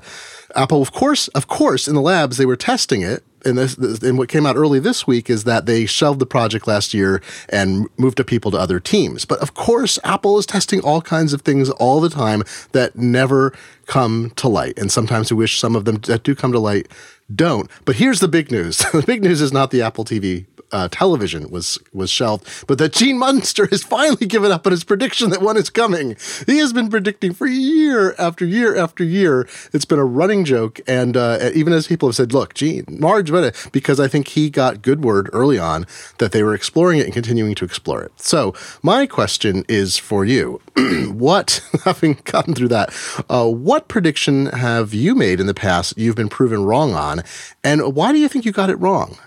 Apple, 0.56 0.82
of 0.82 0.92
course, 0.92 1.28
of 1.30 1.48
course, 1.48 1.88
in 1.88 1.96
the 1.96 2.02
labs 2.02 2.38
they 2.38 2.46
were 2.46 2.56
testing 2.56 3.02
it 3.02 3.24
and 3.46 3.58
this, 3.58 3.78
and 3.78 4.18
what 4.18 4.28
came 4.28 4.46
out 4.46 4.56
early 4.56 4.80
this 4.80 5.06
week 5.06 5.30
is 5.30 5.44
that 5.44 5.66
they 5.66 5.86
shelved 5.86 6.20
the 6.20 6.26
project 6.26 6.68
last 6.68 6.94
year 6.94 7.22
and 7.50 7.88
moved 7.98 8.18
the 8.18 8.24
people 8.24 8.52
to 8.52 8.58
other 8.58 8.80
teams. 8.80 9.24
But 9.24 9.40
of 9.40 9.54
course, 9.54 10.00
Apple 10.04 10.38
is 10.40 10.46
testing 10.46 10.82
all 10.82 11.02
kinds 11.02 11.32
of 11.32 11.42
things 11.44 11.70
all 11.70 12.02
the 12.02 12.10
time 12.10 12.44
that 12.72 12.96
never 12.96 13.54
come 13.86 14.32
to 14.38 14.48
light. 14.48 14.78
And 14.78 14.92
sometimes 14.92 15.32
we 15.32 15.38
wish 15.38 15.60
some 15.60 15.76
of 15.76 15.86
them 15.86 15.98
that 16.08 16.24
do 16.24 16.34
come 16.34 16.52
to 16.52 16.60
light 16.60 16.88
don't. 17.34 17.70
But 17.86 17.96
here's 17.96 18.20
the 18.20 18.28
big 18.28 18.52
news. 18.52 18.78
the 18.94 19.04
big 19.06 19.24
news 19.24 19.42
is 19.42 19.52
not 19.52 19.72
the 19.72 19.82
Apple 19.82 20.06
TV 20.06 20.46
uh, 20.72 20.88
television 20.92 21.50
was 21.50 21.80
was 21.94 22.10
shelved, 22.10 22.48
but 22.68 22.78
that 22.78 22.94
Gene 22.94 23.18
Munster 23.18 23.66
has 23.72 23.84
finally 23.84 24.26
given 24.26 24.52
up 24.52 24.66
on 24.66 24.72
his 24.72 24.84
prediction 24.84 25.30
that 25.30 25.42
one 25.42 25.58
is 25.58 25.70
coming. 25.70 26.18
He 26.46 26.58
has 26.58 26.74
been 26.74 26.90
predicting 26.90 27.34
for 27.34 27.48
year 27.48 28.16
after 28.18 28.46
year 28.46 28.76
after 28.76 29.04
year. 29.04 29.48
It's 29.74 29.86
been 29.86 30.00
a 30.00 30.06
running 30.06 30.44
joke, 30.44 30.80
and 30.88 31.16
uh, 31.16 31.50
even 31.54 31.74
as 31.74 31.88
people 31.88 32.10
have 32.10 32.16
said, 32.16 32.34
"Look, 32.34 32.54
Gene, 32.54 32.86
Marge, 32.90 33.32
because 33.72 34.00
I 34.00 34.08
think 34.08 34.30
he 34.30 34.50
got 34.50 34.82
good 34.82 35.04
word 35.04 35.30
early 35.34 35.58
on 35.58 35.86
that 36.18 36.32
they 36.32 36.44
were 36.44 36.54
exploring 36.54 37.00
it 37.00 37.06
and 37.06 37.14
continuing 37.14 37.56
to 37.56 37.66
explore 37.66 38.04
it. 38.04 38.12
So 38.18 38.54
my 38.82 39.06
question 39.06 39.64
is 39.70 39.98
for 39.98 40.26
you: 40.26 40.62
What, 41.12 41.62
having 41.86 42.20
gotten 42.26 42.54
through 42.54 42.70
that, 42.70 42.94
uh, 43.30 43.48
what 43.48 43.88
prediction 43.88 44.48
have 44.48 44.94
you 44.94 45.16
made 45.16 45.40
in 45.40 45.48
the 45.48 45.54
past 45.54 45.98
you've 45.98 46.16
been 46.16 46.30
proven 46.30 46.66
wrong 46.66 46.94
on, 46.94 47.15
and 47.64 47.96
why 47.96 48.12
do 48.12 48.20
you 48.20 48.28
think 48.28 48.46
you 48.46 48.52
got 48.52 48.70
it 48.70 48.76
wrong? 48.76 49.18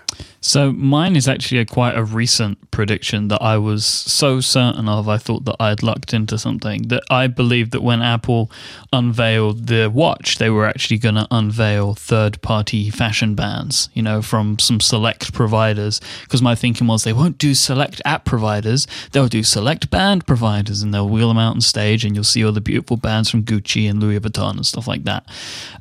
So 0.41 0.71
mine 0.71 1.15
is 1.15 1.27
actually 1.27 1.59
a 1.59 1.65
quite 1.65 1.97
a 1.97 2.03
recent 2.03 2.71
prediction 2.71 3.27
that 3.27 3.41
I 3.41 3.57
was 3.57 3.85
so 3.85 4.39
certain 4.39 4.87
of. 4.87 5.09
I 5.09 5.17
thought 5.17 5.43
that 5.45 5.57
I 5.59 5.69
had 5.69 5.83
lucked 5.83 6.13
into 6.13 6.37
something 6.37 6.83
that 6.83 7.03
I 7.09 7.27
believed 7.27 7.71
that 7.71 7.83
when 7.83 8.01
Apple 8.01 8.49
unveiled 8.93 9.67
the 9.67 9.89
watch, 9.89 10.37
they 10.37 10.49
were 10.49 10.65
actually 10.65 10.97
going 10.97 11.15
to 11.15 11.27
unveil 11.29 11.93
third-party 11.93 12.89
fashion 12.89 13.35
bands, 13.35 13.89
you 13.93 14.01
know, 14.01 14.21
from 14.21 14.59
some 14.59 14.79
select 14.79 15.33
providers. 15.33 15.99
Because 16.23 16.41
my 16.41 16.55
thinking 16.55 16.87
was 16.87 17.03
they 17.03 17.13
won't 17.13 17.37
do 17.37 17.53
select 17.53 18.01
app 18.05 18.23
providers; 18.23 18.87
they'll 19.11 19.27
do 19.27 19.43
select 19.43 19.89
band 19.89 20.25
providers, 20.25 20.81
and 20.81 20.93
they'll 20.93 21.09
wheel 21.09 21.27
them 21.27 21.37
out 21.37 21.55
on 21.55 21.61
stage, 21.61 22.05
and 22.05 22.15
you'll 22.15 22.23
see 22.23 22.45
all 22.45 22.53
the 22.53 22.61
beautiful 22.61 22.95
bands 22.95 23.29
from 23.29 23.43
Gucci 23.43 23.89
and 23.89 23.99
Louis 23.99 24.19
Vuitton 24.19 24.51
and 24.51 24.65
stuff 24.65 24.87
like 24.87 25.03
that. 25.03 25.25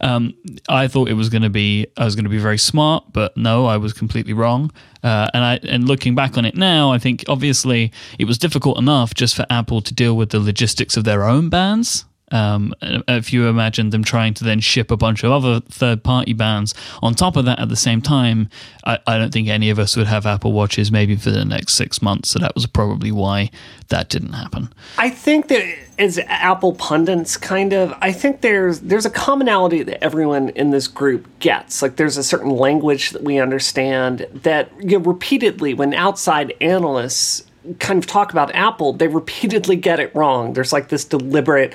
Um, 0.01 0.35
I 0.69 0.89
thought 0.89 1.09
it 1.09 1.15
was 1.15 1.29
going 1.29 1.43
to 1.43 1.51
be 1.51 1.87
I 1.97 2.05
was 2.05 2.17
going 2.17 2.25
to 2.25 2.31
be 2.31 2.39
very 2.39 2.59
smart, 2.59 3.05
but 3.13 3.37
no, 3.37 3.67
I 3.67 3.77
was 3.77 3.93
completely 3.93 4.33
wrong 4.33 4.48
wrong. 4.49 4.71
Uh, 5.03 5.29
and 5.33 5.45
I 5.45 5.61
and 5.63 5.87
looking 5.87 6.15
back 6.15 6.37
on 6.39 6.45
it 6.45 6.57
now, 6.57 6.93
I 6.93 6.99
think 6.99 7.25
obviously 7.29 7.93
it 8.19 8.25
was 8.25 8.39
difficult 8.39 8.79
enough 8.79 9.15
just 9.15 9.37
for 9.37 9.47
Apple 9.49 9.81
to 9.83 9.95
deal 9.95 10.17
with 10.17 10.31
the 10.31 10.41
logistics 10.41 10.97
of 10.97 11.05
their 11.05 11.25
own 11.25 11.49
bands. 11.49 12.05
Um, 12.31 12.75
if 12.83 13.33
you 13.33 13.49
imagine 13.49 13.91
them 13.91 14.05
trying 14.05 14.35
to 14.35 14.45
then 14.45 14.61
ship 14.61 14.91
a 14.91 14.97
bunch 14.97 15.25
of 15.25 15.33
other 15.33 15.61
third 15.61 16.03
party 16.03 16.33
bands 16.33 16.75
on 17.03 17.15
top 17.15 17.37
of 17.37 17.45
that 17.47 17.59
at 17.59 17.69
the 17.69 17.77
same 17.77 18.03
time, 18.03 18.49
I, 18.85 18.99
I, 19.07 19.19
don't 19.19 19.33
think 19.33 19.49
any 19.49 19.71
of 19.71 19.79
us 19.79 19.97
would 19.97 20.07
have 20.07 20.27
Apple 20.27 20.53
Watches 20.53 20.93
maybe 20.93 21.17
for 21.17 21.31
the 21.31 21.45
next 21.45 21.75
six 21.75 22.03
months. 22.03 22.29
So 22.31 22.39
that 22.39 22.55
was 22.55 22.67
probably 22.67 23.13
why 23.13 23.51
that 23.89 24.11
didn't 24.11 24.33
happen. 24.33 24.73
I 24.99 25.11
think 25.11 25.49
that 25.49 25.65
as 25.99 26.19
Apple 26.27 26.75
pundits, 26.75 27.37
kind 27.37 27.73
of, 27.73 27.95
I 28.01 28.13
think 28.13 28.43
there's 28.43 28.81
there's 28.81 29.07
a 29.07 29.11
commonality 29.11 29.83
that 29.83 30.03
everyone 30.05 30.51
in 30.51 30.71
this 30.71 30.87
group 30.87 31.27
gets. 31.41 31.83
Like 31.83 31.97
there's 31.97 32.17
a 32.17 32.25
certain 32.25 32.51
language 32.51 33.11
that 33.11 33.23
we 33.23 33.39
understand 33.39 34.27
that 34.35 34.71
you 34.79 34.99
know, 34.99 35.05
repeatedly 35.05 35.75
when 35.75 35.95
outside 35.95 36.55
analysts 36.61 37.45
kind 37.81 37.99
of 37.99 38.07
talk 38.07 38.33
about 38.33 38.55
Apple, 38.55 38.93
they 38.93 39.09
repeatedly 39.09 39.77
get 39.77 40.01
it 40.01 40.15
wrong. 40.15 40.53
There's 40.53 40.73
like 40.73 40.89
this 40.89 41.05
deliberate 41.05 41.75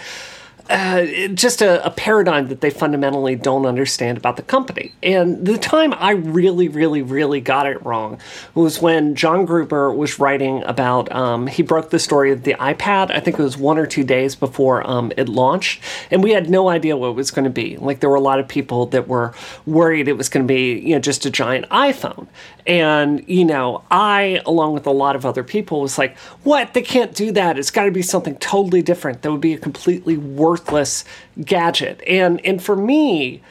uh, 0.70 1.05
just 1.34 1.62
a, 1.62 1.86
a, 1.86 1.91
paradigm 1.91 2.48
that 2.48 2.62
they 2.62 2.70
fundamentally 2.70 3.36
don't 3.36 3.65
understand 3.65 4.17
about 4.17 4.38
the 4.38 4.41
company. 4.41 4.93
And 5.03 5.46
the 5.46 5.58
time 5.58 5.93
I 5.93 6.12
really, 6.12 6.70
really, 6.70 7.01
really 7.01 7.41
got 7.41 7.67
it 7.67 7.84
wrong 7.84 8.17
was 8.55 8.82
when 8.82 9.13
John 9.15 9.46
Gruber 9.46 9.93
was 9.93 10.20
writing 10.20 10.63
about, 10.63 11.12
um, 11.12 11.48
he 11.48 11.63
broke 11.63 11.89
the 11.89 12.00
story 12.00 12.32
of 12.32 12.43
the 12.43 12.53
iPad, 12.53 13.12
I 13.12 13.20
think 13.20 13.38
it 13.38 13.43
was 13.43 13.58
one 13.58 13.77
or 13.77 13.86
two 13.86 14.05
days 14.05 14.36
before 14.36 14.89
um, 14.89 15.12
it 15.17 15.27
launched. 15.27 15.84
And 16.10 16.24
we 16.24 16.32
had 16.32 16.50
no 16.50 16.70
idea 16.70 16.96
what 16.96 17.10
it 17.10 17.15
was 17.15 17.29
going 17.29 17.43
to 17.43 17.51
be. 17.51 17.75
Like, 17.75 18.00
there 18.00 18.10
were 18.10 18.15
a 18.15 18.22
lot 18.22 18.39
of 18.39 18.48
people 18.48 18.86
that 18.88 19.10
were 19.10 19.34
worried 19.65 20.08
it 20.08 20.13
was 20.13 20.29
going 20.29 20.48
to 20.48 20.51
be, 20.51 20.79
you 20.79 20.96
know, 20.96 21.00
just 21.00 21.25
a 21.25 21.29
giant 21.29 21.67
iPhone. 21.70 22.27
And, 22.65 23.27
you 23.27 23.43
know, 23.43 23.84
I, 23.91 24.41
along 24.46 24.74
with 24.74 24.88
a 24.88 24.91
lot 24.91 25.17
of 25.17 25.25
other 25.25 25.43
people, 25.43 25.82
was 25.82 25.98
like, 25.98 26.17
what? 26.43 26.74
They 26.74 26.82
can't 26.82 27.13
do 27.13 27.32
that. 27.34 27.60
It's 27.60 27.72
got 27.72 27.86
to 27.86 27.91
be 27.91 28.01
something 28.01 28.38
totally 28.38 28.82
different. 28.82 29.22
That 29.22 29.32
would 29.32 29.41
be 29.41 29.53
a 29.53 29.58
completely 29.58 30.15
worthless 30.53 31.03
gadget. 31.43 32.00
And, 32.05 32.39
and 32.45 32.63
for 32.63 32.75
me, 32.75 33.41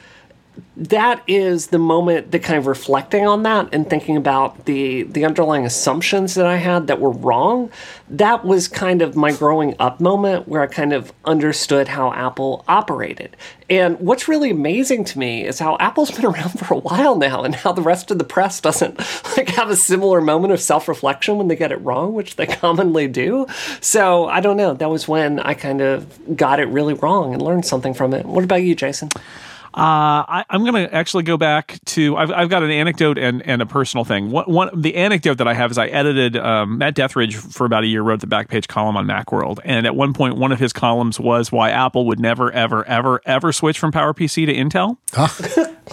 that 0.75 1.21
is 1.27 1.67
the 1.67 1.77
moment 1.77 2.31
that 2.31 2.41
kind 2.41 2.57
of 2.57 2.65
reflecting 2.65 3.27
on 3.27 3.43
that 3.43 3.69
and 3.71 3.87
thinking 3.87 4.17
about 4.17 4.65
the 4.65 5.03
the 5.03 5.23
underlying 5.23 5.65
assumptions 5.65 6.33
that 6.33 6.47
I 6.47 6.55
had 6.55 6.87
that 6.87 6.99
were 6.99 7.11
wrong. 7.11 7.69
That 8.09 8.43
was 8.43 8.67
kind 8.67 9.03
of 9.03 9.15
my 9.15 9.31
growing 9.31 9.75
up 9.79 9.99
moment 9.99 10.47
where 10.47 10.61
I 10.61 10.67
kind 10.67 10.91
of 10.91 11.13
understood 11.25 11.87
how 11.87 12.11
Apple 12.13 12.65
operated. 12.67 13.37
And 13.69 13.99
what's 13.99 14.27
really 14.27 14.49
amazing 14.49 15.05
to 15.05 15.19
me 15.19 15.45
is 15.45 15.59
how 15.59 15.77
Apple's 15.79 16.09
been 16.09 16.25
around 16.33 16.59
for 16.59 16.73
a 16.73 16.79
while 16.79 17.15
now 17.15 17.43
and 17.43 17.53
how 17.53 17.71
the 17.71 17.81
rest 17.81 18.09
of 18.09 18.17
the 18.17 18.23
press 18.23 18.59
doesn't 18.59 18.97
like 19.37 19.49
have 19.49 19.69
a 19.69 19.75
similar 19.75 20.21
moment 20.21 20.53
of 20.53 20.61
self-reflection 20.61 21.37
when 21.37 21.49
they 21.49 21.55
get 21.55 21.71
it 21.71 21.81
wrong, 21.81 22.13
which 22.13 22.35
they 22.35 22.47
commonly 22.47 23.07
do. 23.07 23.45
So, 23.79 24.27
I 24.27 24.39
don't 24.41 24.57
know, 24.57 24.73
that 24.73 24.89
was 24.89 25.07
when 25.07 25.39
I 25.39 25.53
kind 25.53 25.81
of 25.81 26.35
got 26.35 26.59
it 26.59 26.65
really 26.65 26.95
wrong 26.95 27.33
and 27.33 27.41
learned 27.41 27.65
something 27.65 27.93
from 27.93 28.13
it. 28.13 28.25
What 28.25 28.43
about 28.43 28.63
you, 28.63 28.73
Jason? 28.73 29.09
Uh, 29.75 30.23
I, 30.27 30.45
am 30.49 30.63
going 30.63 30.87
to 30.87 30.93
actually 30.93 31.23
go 31.23 31.37
back 31.37 31.79
to. 31.85 32.15
I've, 32.17 32.31
I've 32.31 32.49
got 32.49 32.63
an 32.63 32.71
anecdote 32.71 33.17
and, 33.17 33.41
and 33.47 33.61
a 33.61 33.65
personal 33.65 34.05
thing. 34.05 34.29
One, 34.31 34.45
one 34.45 34.81
the 34.81 34.95
anecdote 34.95 35.39
that 35.39 35.47
I 35.47 35.53
have 35.53 35.71
is 35.71 35.77
I 35.77 35.87
edited 35.87 36.37
um, 36.37 36.77
Matt 36.77 36.95
Deatherage 36.95 37.35
for 37.35 37.65
about 37.65 37.83
a 37.83 37.87
year, 37.87 38.01
wrote 38.01 38.19
the 38.19 38.27
back 38.27 38.49
page 38.49 38.67
column 38.67 38.97
on 38.97 39.07
MacWorld, 39.07 39.59
and 39.63 39.85
at 39.85 39.95
one 39.95 40.13
point, 40.13 40.37
one 40.37 40.51
of 40.51 40.59
his 40.59 40.73
columns 40.73 41.19
was 41.19 41.51
why 41.51 41.71
Apple 41.71 42.05
would 42.07 42.19
never, 42.19 42.51
ever, 42.51 42.85
ever, 42.85 43.21
ever 43.25 43.51
switch 43.51 43.79
from 43.79 43.91
PowerPC 43.91 44.45
to 44.45 44.53
Intel. 44.53 44.97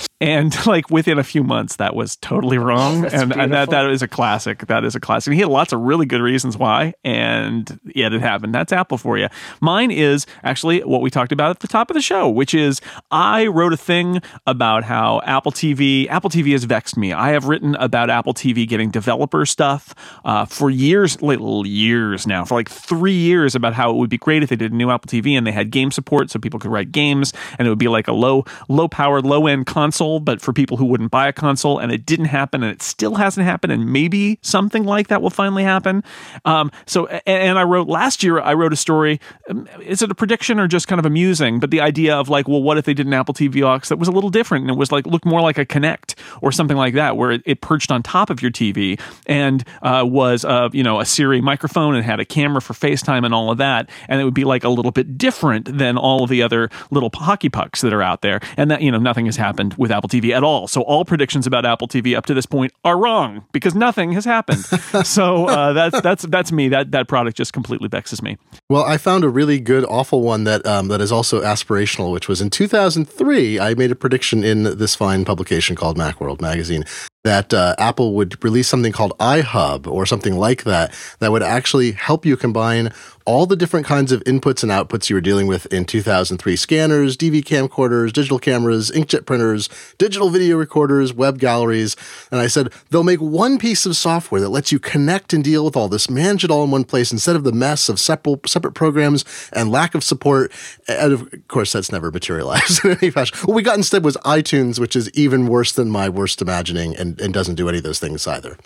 and 0.21 0.55
like 0.67 0.91
within 0.91 1.19
a 1.19 1.25
few 1.25 1.43
months 1.43 1.77
that 1.77 1.95
was 1.97 2.17
totally 2.17 2.59
wrong. 2.59 3.07
And, 3.07 3.35
and, 3.35 3.53
that 3.53 3.71
that 3.71 3.91
is 3.91 4.03
a 4.03 4.09
classic. 4.09 4.67
That 4.67 4.85
is 4.85 4.95
a 4.95 5.01
classic. 5.01 5.29
And 5.29 5.35
he 5.35 5.41
had 5.41 5.51
lots 5.51 5.73
of 5.73 5.81
really 5.81 6.07
good 6.07 6.21
reasons 6.21 6.57
why. 6.57 6.95
And 7.05 7.81
yet 7.95 8.13
it 8.13 8.21
happened. 8.21 8.55
That's 8.55 8.73
apple 8.73 8.99
for 8.99 9.19
you 9.19 9.29
mine 9.61 9.91
is 9.91 10.27
actually 10.43 10.81
what 10.81 11.01
we 11.01 11.11
talked 11.11 11.33
about 11.33 11.51
at 11.51 11.61
the 11.61 11.69
top 11.69 11.91
of 11.91 11.95
the 11.95 12.03
show 12.03 12.29
which 12.29 12.55
is 12.55 12.81
i 13.11 13.47
wrote 13.47 13.70
a 13.73 13.77
thing 13.77 14.21
about 14.47 14.85
how 14.85 15.21
apple 15.25 15.53
tv 15.53 16.09
apple 16.09 16.31
tv 16.31 16.53
has 16.53 16.65
vexed 16.65 16.97
me 16.97 17.13
i 17.13 17.31
have 17.31 17.47
written 17.47 17.75
about 17.77 18.11
apple 18.11 18.35
tv 18.35 18.67
getting 18.69 18.91
developer 18.91 19.45
stuff 19.47 19.95
uh, 20.25 20.45
for 20.45 20.71
years 20.71 21.21
little 21.23 21.67
years 21.67 22.27
now 22.27 22.45
for 22.45 22.55
like 22.55 22.69
three 22.69 23.17
years 23.17 23.55
about 23.55 23.75
how 23.75 23.91
it 23.91 23.97
would 23.97 24.11
be 24.11 24.19
great 24.19 24.43
if 24.43 24.49
they 24.49 24.57
did 24.57 24.73
a 24.73 24.77
new 24.77 24.91
apple 24.91 25.09
tv 25.09 25.37
and 25.37 25.47
they 25.47 25.53
had 25.53 25.71
game 25.71 25.91
support 25.91 26.31
so 26.31 26.39
people 26.39 26.61
could 26.61 26.71
write 26.71 26.93
games 26.93 27.33
and 27.59 27.67
it 27.67 27.71
would 27.71 27.79
be 27.79 27.89
like 27.89 28.09
a 28.09 28.13
low 28.13 28.45
low 28.69 28.89
powered 28.89 29.25
low 29.25 29.47
end 29.47 29.67
console, 29.67 30.21
but 30.21 30.41
for 30.41 30.53
people 30.53 30.77
who 30.77 30.85
wouldn't 30.85 31.11
buy 31.11 31.29
a 31.29 31.33
console, 31.33 31.79
and 31.79 31.93
it 31.93 32.07
didn't 32.07 32.27
happen, 32.27 32.63
and 32.63 32.73
it 32.73 32.83
still 32.83 33.17
hasn't 33.17 33.47
happened, 33.47 33.73
and 33.73 33.93
maybe 33.93 34.39
something 34.43 34.85
like 34.85 35.09
that 35.09 35.23
will 35.23 35.31
finally 35.31 35.63
happen. 35.63 36.03
Um, 36.45 36.71
so, 36.87 37.07
and 37.07 37.59
I 37.59 37.63
wrote 37.63 37.89
last 37.89 38.23
year, 38.23 38.41
I 38.41 38.55
wrote 38.55 38.73
a 38.73 38.77
story. 38.77 39.21
Um, 39.49 39.69
is 39.83 40.03
it 40.03 40.11
a 40.11 40.15
prediction 40.15 40.59
or 40.59 40.67
just 40.67 40.89
kind 40.89 40.99
of 40.99 41.07
amusing? 41.07 41.61
But 41.61 41.71
the 41.71 41.81
idea 41.81 42.17
of 42.17 42.29
like, 42.29 42.49
well, 42.49 42.63
what 42.63 42.79
if 42.79 42.85
they 42.85 42.95
did 42.95 43.07
an 43.07 43.15
Apple 43.15 43.35
TV 43.35 43.60
that 43.61 43.99
was 43.99 44.09
a 44.09 44.13
little 44.13 44.31
different 44.31 44.63
and 44.65 44.71
it 44.71 44.79
was 44.79 44.93
like 44.93 45.07
looked 45.07 45.25
more 45.25 45.41
like 45.41 45.59
a 45.59 45.67
Kinect 45.67 46.15
or 46.43 46.53
something 46.53 46.77
like 46.77 46.95
that, 46.95 47.17
where 47.17 47.31
it, 47.33 47.43
it 47.45 47.61
perched 47.61 47.91
on 47.91 48.03
top 48.03 48.31
of 48.31 48.43
your 48.43 48.51
TV 48.51 49.01
and 49.27 49.65
uh, 49.83 50.05
was 50.07 50.45
uh, 50.45 50.69
you 50.73 50.83
know 50.83 51.01
a 51.01 51.05
Siri 51.05 51.41
microphone 51.41 51.95
and 51.95 52.05
had 52.05 52.21
a 52.21 52.25
camera 52.25 52.61
for 52.61 52.75
FaceTime 52.75 53.25
and 53.25 53.35
all 53.35 53.51
of 53.51 53.59
that, 53.59 53.89
and 54.09 54.21
it 54.21 54.25
would 54.25 54.35
be 54.35 54.45
like 54.45 54.65
a 54.65 54.69
little 54.69 54.93
bit 54.93 55.19
different 55.19 55.79
than 55.79 55.97
all 55.97 56.23
of 56.25 56.31
the 56.31 56.43
other 56.43 56.71
little 56.91 57.11
hockey 57.15 57.49
pucks 57.49 57.81
that 57.81 57.93
are 57.93 58.03
out 58.03 58.23
there, 58.23 58.41
and 58.57 58.71
that 58.71 58.83
you 58.83 58.91
know 58.91 58.99
nothing 58.99 59.27
has 59.27 59.37
happened 59.37 59.75
with 59.75 59.91
Apple 59.91 60.09
TV 60.09 60.35
at 60.35 60.43
all. 60.43 60.67
So 60.67 60.83
all 60.83 61.05
predictions 61.05 61.47
about 61.47 61.65
Apple 61.67 61.89
TV 61.89 62.17
up 62.17 62.27
to 62.27 62.35
this 62.35 62.47
point 62.47 62.73
are 62.85 62.99
wrong 62.99 63.45
because 63.53 63.75
nothing 63.75 64.13
has 64.13 64.25
happened. 64.25 64.65
so 65.05 65.47
uh, 65.47 65.73
that's 65.73 66.01
that's 66.01 66.23
that's 66.25 66.53
me. 66.53 66.69
That 66.69 66.93
that 66.93 67.09
product 67.09 67.37
just 67.37 67.53
completely 67.53 67.89
vexes 67.89 68.23
me. 68.23 68.39
Well, 68.69 68.85
I 68.85 68.97
found 68.97 69.25
a 69.25 69.29
really 69.29 69.61
good 69.61 69.85
awful 69.85 70.23
one 70.23 70.45
that 70.45 70.65
um, 70.67 70.89
that 70.89 71.01
is 71.01 71.13
also 71.13 71.43
aspirational, 71.43 72.13
which 72.13 72.29
was 72.29 72.41
in 72.41 72.51
2003. 72.51 73.50
I 73.59 73.75
made 73.75 73.91
a 73.91 73.97
prediction 73.97 74.45
in 74.45 74.63
this 74.79 74.95
fine 74.95 75.25
publication 75.25 75.75
called 75.75 75.97
MacWorld 75.97 76.41
magazine 76.41 76.85
that 77.23 77.53
uh, 77.53 77.75
Apple 77.79 78.15
would 78.15 78.43
release 78.43 78.69
something 78.69 78.93
called 78.93 79.17
iHub 79.19 79.87
or 79.87 80.07
something 80.07 80.37
like 80.37 80.65
that 80.65 80.95
that 81.19 81.31
would 81.31 81.43
actually 81.43 81.93
help 81.93 82.25
you 82.25 82.37
combine 82.37 82.93
all 83.27 83.47
the 83.47 83.57
different 83.57 83.87
kinds 83.87 84.11
of 84.11 84.25
inputs 84.25 84.63
and 84.63 84.73
outputs 84.73 85.09
you 85.09 85.15
were 85.15 85.21
dealing 85.21 85.47
with 85.47 85.67
in 85.67 85.85
2003 85.85 86.57
scanners, 86.57 87.17
DV 87.17 87.43
camcorders, 87.43 88.13
digital 88.13 88.39
cameras, 88.39 88.91
inkjet 88.91 89.27
printers, 89.27 89.69
digital 89.99 90.31
video 90.31 90.57
recorders, 90.57 91.13
web 91.13 91.39
galleries. 91.39 91.95
And 92.33 92.41
I 92.41 92.47
said, 92.47 92.73
they'll 92.89 93.05
make 93.05 93.21
one 93.21 93.59
piece 93.59 93.85
of 93.87 93.97
software 93.97 94.41
that 94.41 94.49
lets 94.49 94.73
you 94.73 94.79
connect 94.79 95.33
and 95.33 95.45
deal 95.45 95.65
with 95.65 95.77
all 95.77 95.89
this, 95.89 96.09
manage 96.09 96.45
it 96.45 96.51
all 96.51 96.65
in 96.65 96.71
one 96.71 96.85
place 96.85 97.13
instead 97.13 97.37
of 97.37 97.45
the 97.45 97.53
mess 97.53 97.89
of 97.89 98.01
separate, 98.01 98.49
separate 98.49 98.73
programs 98.73 99.25
and 99.53 99.71
lack 99.71 99.95
of 99.95 100.03
support. 100.03 100.51
And 100.89 101.13
of 101.13 101.49
course, 101.49 101.73
that's 101.73 101.93
never 101.93 102.11
materialized 102.11 102.85
in 102.85 102.99
any 103.01 103.11
fashion. 103.11 103.37
What 103.45 103.55
we 103.55 103.63
got 103.63 103.77
instead 103.77 104.05
was 104.05 104.17
iTunes, 104.19 104.81
which 104.81 104.97
is 104.97 105.11
even 105.11 105.47
worse 105.47 105.73
than 105.73 105.91
my 105.91 106.09
worst 106.09 106.41
imagining 106.41 106.97
and, 106.97 107.10
and 107.19 107.33
doesn't 107.33 107.55
do 107.55 107.69
any 107.69 107.79
of 107.79 107.85
those 107.85 107.99
things 107.99 108.27
either. 108.27 108.57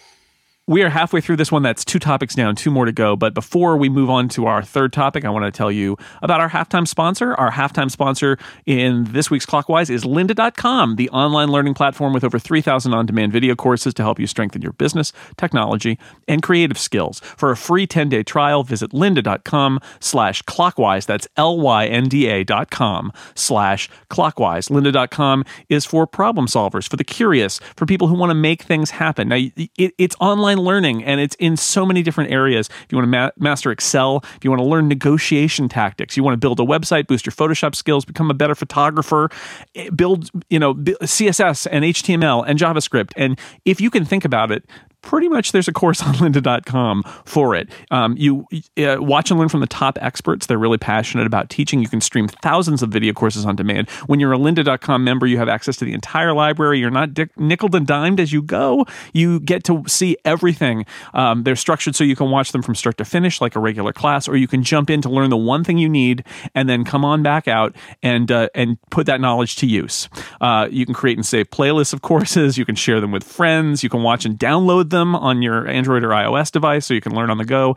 We 0.67 0.83
are 0.83 0.89
halfway 0.89 1.21
through 1.21 1.37
this 1.37 1.53
one. 1.53 1.63
That's 1.63 1.85
two 1.85 1.99
topics 1.99 2.35
down, 2.35 2.57
two 2.57 2.71
more 2.71 2.87
to 2.87 2.93
go. 2.93 3.17
But 3.17 3.35
before 3.35 3.77
we 3.77 3.91
move 3.91 4.09
on 4.09 4.31
to 4.31 4.47
our 4.47 4.63
third 4.63 4.95
topic, 4.95 5.27
I 5.27 5.29
want 5.29 5.45
to 5.45 5.51
tell 5.51 5.71
you 5.71 5.99
about 6.23 6.41
our 6.41 6.49
halftime 6.49 6.89
sponsor. 6.89 7.35
Our 7.35 7.51
halftime 7.51 7.91
sponsor 7.91 8.39
in 8.65 9.05
this 9.05 9.31
week's 9.31 9.45
Clockwise 9.45 9.91
is 9.91 10.05
lynda.com, 10.05 10.97
the 10.97 11.11
online 11.11 11.51
learning 11.51 11.75
platform 11.75 12.15
with 12.15 12.25
over 12.25 12.39
3,000 12.39 12.95
on 12.95 13.05
demand 13.05 13.31
video 13.31 13.55
courses 13.55 13.93
to 13.93 14.03
help 14.03 14.19
you 14.19 14.27
strengthen 14.27 14.63
your 14.63 14.73
business, 14.73 15.13
technology, 15.37 15.99
and 16.29 16.43
creative 16.43 16.79
skills. 16.79 17.21
For 17.21 17.51
a 17.51 17.59
free 17.59 17.87
10 17.87 18.09
day 18.09 18.23
trial, 18.23 18.63
visit 18.63 18.93
lynda.com 18.93 19.81
slash 20.01 20.41
clockwise. 20.43 21.05
That's 21.05 21.29
L 21.37 21.61
Y 21.61 21.87
N 21.89 22.05
D 22.05 22.27
A 22.27 22.43
dot 22.43 22.71
com 22.71 23.13
slash 23.35 23.91
clockwise. 24.09 24.69
Lynda.com 24.69 25.45
is 25.69 25.85
for 25.85 26.07
problem 26.07 26.47
solvers, 26.47 26.89
for 26.89 26.97
the 26.97 27.05
curious, 27.05 27.61
for 27.77 27.85
people 27.85 28.09
who 28.09 28.15
want 28.15 28.31
to 28.31 28.35
make 28.35 28.63
things 28.63 28.93
happen. 28.93 29.29
Now, 29.29 29.37
it, 29.37 29.93
it's 29.99 30.17
online 30.21 30.54
online 30.55 30.75
learning 30.75 31.05
and 31.05 31.21
it's 31.21 31.37
in 31.37 31.57
so 31.57 31.87
many 31.87 32.03
different 32.03 32.31
areas. 32.31 32.69
If 32.69 32.87
you 32.91 32.99
want 32.99 33.07
to 33.07 33.11
ma- 33.11 33.31
master 33.39 33.71
Excel, 33.71 34.23
if 34.37 34.45
you 34.45 34.51
want 34.51 34.61
to 34.61 34.67
learn 34.67 34.89
negotiation 34.89 35.69
tactics, 35.69 36.17
you 36.17 36.23
want 36.23 36.35
to 36.35 36.39
build 36.39 36.61
a 36.61 36.65
website, 36.65 37.07
boost 37.07 37.27
your 37.27 37.33
Photoshop 37.33 37.75
skills, 37.75 38.05
become 38.05 38.31
a 38.31 38.35
better 38.35 38.55
photographer, 38.55 39.31
eh, 39.75 39.91
build, 39.91 40.31
you 40.51 40.59
know, 40.59 40.75
CSS 40.75 41.67
and 41.71 41.85
HTML 41.85 42.45
and 42.47 42.59
JavaScript. 42.59 43.13
And 43.17 43.39
if 43.65 43.81
you 43.81 43.91
can 43.91 44.05
think 44.05 44.25
about 44.25 44.51
it, 44.51 44.65
pretty 45.05 45.29
much 45.29 45.53
there's 45.53 45.69
a 45.69 45.73
course 45.73 46.03
on 46.03 46.15
lynda.com 46.15 47.03
for 47.25 47.55
it. 47.55 47.69
Um, 47.91 48.17
you 48.17 48.47
uh, 48.79 48.97
watch 48.99 49.31
and 49.31 49.39
learn 49.39 49.49
from 49.49 49.61
the 49.61 49.67
top 49.67 49.99
experts. 50.01 50.47
They're 50.47 50.59
really 50.59 50.79
passionate 50.79 51.27
about 51.27 51.51
teaching. 51.51 51.81
You 51.81 51.89
can 51.89 52.01
stream 52.01 52.27
thousands 52.29 52.83
of 52.83 52.91
video 52.91 53.13
courses 53.13 53.45
on 53.47 53.55
demand. 53.55 53.91
When 54.07 54.19
you're 54.19 54.33
a 54.33 54.39
lynda.com 54.39 55.05
member, 55.05 55.27
you 55.27 55.39
have 55.39 55.49
access 55.49 55.77
to 55.77 55.85
the 55.85 55.93
entire 55.93 56.33
library. 56.33 56.81
You're 56.81 56.91
not 56.91 57.15
dick- 57.15 57.39
nickel 57.39 57.75
and 57.77 57.87
dimed 57.87 58.19
as 58.19 58.33
you 58.33 58.43
go. 58.43 58.87
You 59.13 59.41
get 59.41 59.65
to 59.65 59.85
see 59.87 60.17
everything. 60.25 60.87
Um, 61.13 61.45
they're 61.45 61.57
structured 61.57 61.95
so 61.95 62.05
you 62.05 62.17
can 62.17 62.31
watch 62.31 62.53
them 62.53 62.63
from 62.63 62.75
start 62.75 62.97
to 62.99 63.05
finish 63.05 63.41
like 63.41 63.57
a 63.57 63.61
regular 63.61 63.93
class, 63.93 64.27
or 64.27 64.37
you 64.37 64.49
can 64.49 64.63
jump 64.63 64.91
in 64.91 65.03
to 65.03 65.09
learn 65.11 65.31
the 65.31 65.37
one 65.37 65.65
thing 65.65 65.79
you 65.79 65.89
need 65.89 66.25
and 66.55 66.69
then 66.69 66.85
come 66.85 67.05
on 67.05 67.23
back 67.23 67.47
out 67.47 67.77
and 68.03 68.31
uh, 68.31 68.49
and 68.55 68.79
put 68.91 69.07
that 69.07 69.21
knowledge 69.21 69.57
to 69.57 69.67
use. 69.67 70.09
Uh, 70.41 70.69
you 70.71 70.87
can 70.87 70.95
create 70.95 71.19
and 71.19 71.27
save 71.27 71.51
playlists 71.51 71.93
of 71.93 72.03
courses. 72.03 72.57
You 72.57 72.65
can 72.65 72.75
share 72.75 73.01
them 73.01 73.13
with 73.13 73.25
friends. 73.25 73.83
You 73.83 73.89
can 73.89 74.03
watch 74.03 74.25
and 74.25 74.39
download 74.39 74.91
them 74.95 75.15
on 75.15 75.43
your 75.43 75.67
Android 75.69 76.03
or 76.05 76.09
iOS 76.09 76.51
device 76.51 76.87
so 76.87 76.95
you 76.95 77.01
can 77.01 77.15
learn 77.15 77.31
on 77.31 77.39
the 77.39 77.45
go. 77.45 77.77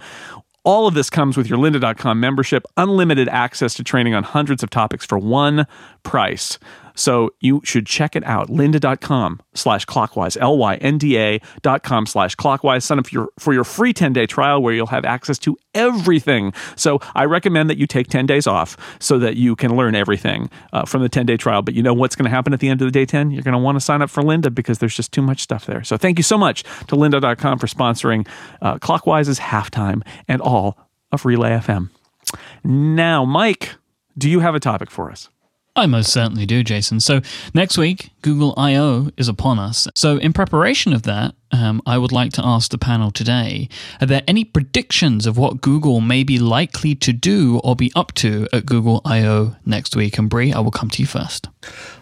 All 0.63 0.85
of 0.85 0.93
this 0.93 1.09
comes 1.09 1.37
with 1.37 1.47
your 1.47 1.57
lynda.com 1.57 2.19
membership, 2.19 2.65
unlimited 2.75 3.29
access 3.29 3.73
to 3.75 3.83
training 3.83 4.13
on 4.13 4.23
hundreds 4.23 4.63
of 4.63 4.69
topics 4.69 5.05
for 5.05 5.17
one 5.17 5.65
price. 6.03 6.59
So 6.97 7.31
you 7.39 7.61
should 7.63 7.85
check 7.85 8.15
it 8.15 8.25
out. 8.25 8.49
Lynda.com 8.49 9.39
slash 9.53 9.85
clockwise, 9.85 10.35
L 10.37 10.57
Y 10.57 10.75
N 10.77 10.97
D 10.97 11.17
A 11.17 11.39
dot 11.61 11.83
com 11.83 12.05
slash 12.05 12.35
clockwise. 12.35 12.83
Sign 12.83 12.99
up 12.99 13.07
for 13.07 13.13
your, 13.13 13.29
for 13.39 13.53
your 13.53 13.63
free 13.63 13.93
10 13.93 14.13
day 14.13 14.25
trial 14.25 14.61
where 14.61 14.73
you'll 14.73 14.87
have 14.87 15.05
access 15.05 15.37
to 15.39 15.55
everything. 15.73 16.51
So 16.75 16.99
I 17.15 17.25
recommend 17.25 17.69
that 17.69 17.77
you 17.77 17.87
take 17.87 18.07
10 18.07 18.25
days 18.25 18.47
off 18.47 18.75
so 18.99 19.19
that 19.19 19.37
you 19.37 19.55
can 19.55 19.77
learn 19.77 19.95
everything 19.95 20.49
uh, 20.73 20.85
from 20.85 21.01
the 21.03 21.09
10 21.09 21.25
day 21.27 21.37
trial. 21.37 21.61
But 21.61 21.75
you 21.75 21.83
know 21.83 21.93
what's 21.93 22.15
going 22.15 22.25
to 22.25 22.31
happen 22.31 22.51
at 22.51 22.59
the 22.59 22.69
end 22.69 22.81
of 22.81 22.87
the 22.87 22.91
day 22.91 23.05
10? 23.05 23.31
You're 23.31 23.43
going 23.43 23.53
to 23.53 23.59
want 23.59 23.75
to 23.75 23.81
sign 23.81 24.01
up 24.01 24.09
for 24.09 24.23
Lynda 24.23 24.53
because 24.53 24.79
there's 24.79 24.95
just 24.95 25.11
too 25.11 25.21
much 25.21 25.41
stuff 25.41 25.65
there. 25.65 25.83
So 25.83 25.97
thank 25.97 26.17
you 26.17 26.23
so 26.23 26.37
much 26.37 26.63
to 26.87 26.95
lynda.com 26.95 27.59
for 27.59 27.67
sponsoring 27.67 28.27
uh, 28.61 28.79
Clockwise's 28.79 29.39
halftime 29.39 30.01
and 30.27 30.41
all 30.41 30.77
of 31.11 31.25
Relay 31.25 31.51
FM. 31.51 31.89
Now, 32.63 33.23
Mike, 33.23 33.75
do 34.17 34.29
you 34.29 34.39
have 34.39 34.55
a 34.55 34.59
topic 34.59 34.89
for 34.89 35.11
us? 35.11 35.29
I 35.77 35.85
most 35.85 36.11
certainly 36.11 36.47
do, 36.47 36.63
Jason. 36.63 36.99
So 36.99 37.21
next 37.53 37.77
week, 37.77 38.09
Google 38.23 38.55
I/O 38.57 39.11
is 39.15 39.27
upon 39.27 39.59
us. 39.59 39.87
So 39.93 40.17
in 40.17 40.33
preparation 40.33 40.91
of 40.91 41.03
that, 41.03 41.35
um, 41.51 41.83
I 41.85 41.99
would 41.99 42.11
like 42.11 42.33
to 42.33 42.41
ask 42.43 42.71
the 42.71 42.79
panel 42.79 43.11
today: 43.11 43.69
Are 44.01 44.07
there 44.07 44.23
any 44.27 44.43
predictions 44.43 45.27
of 45.27 45.37
what 45.37 45.61
Google 45.61 46.01
may 46.01 46.23
be 46.23 46.39
likely 46.39 46.95
to 46.95 47.13
do 47.13 47.61
or 47.63 47.75
be 47.75 47.91
up 47.95 48.11
to 48.15 48.47
at 48.51 48.65
Google 48.65 49.01
I/O 49.05 49.55
next 49.67 49.95
week? 49.95 50.17
And 50.17 50.27
Brie, 50.27 50.51
I 50.51 50.61
will 50.61 50.71
come 50.71 50.89
to 50.89 51.01
you 51.03 51.05
first. 51.05 51.47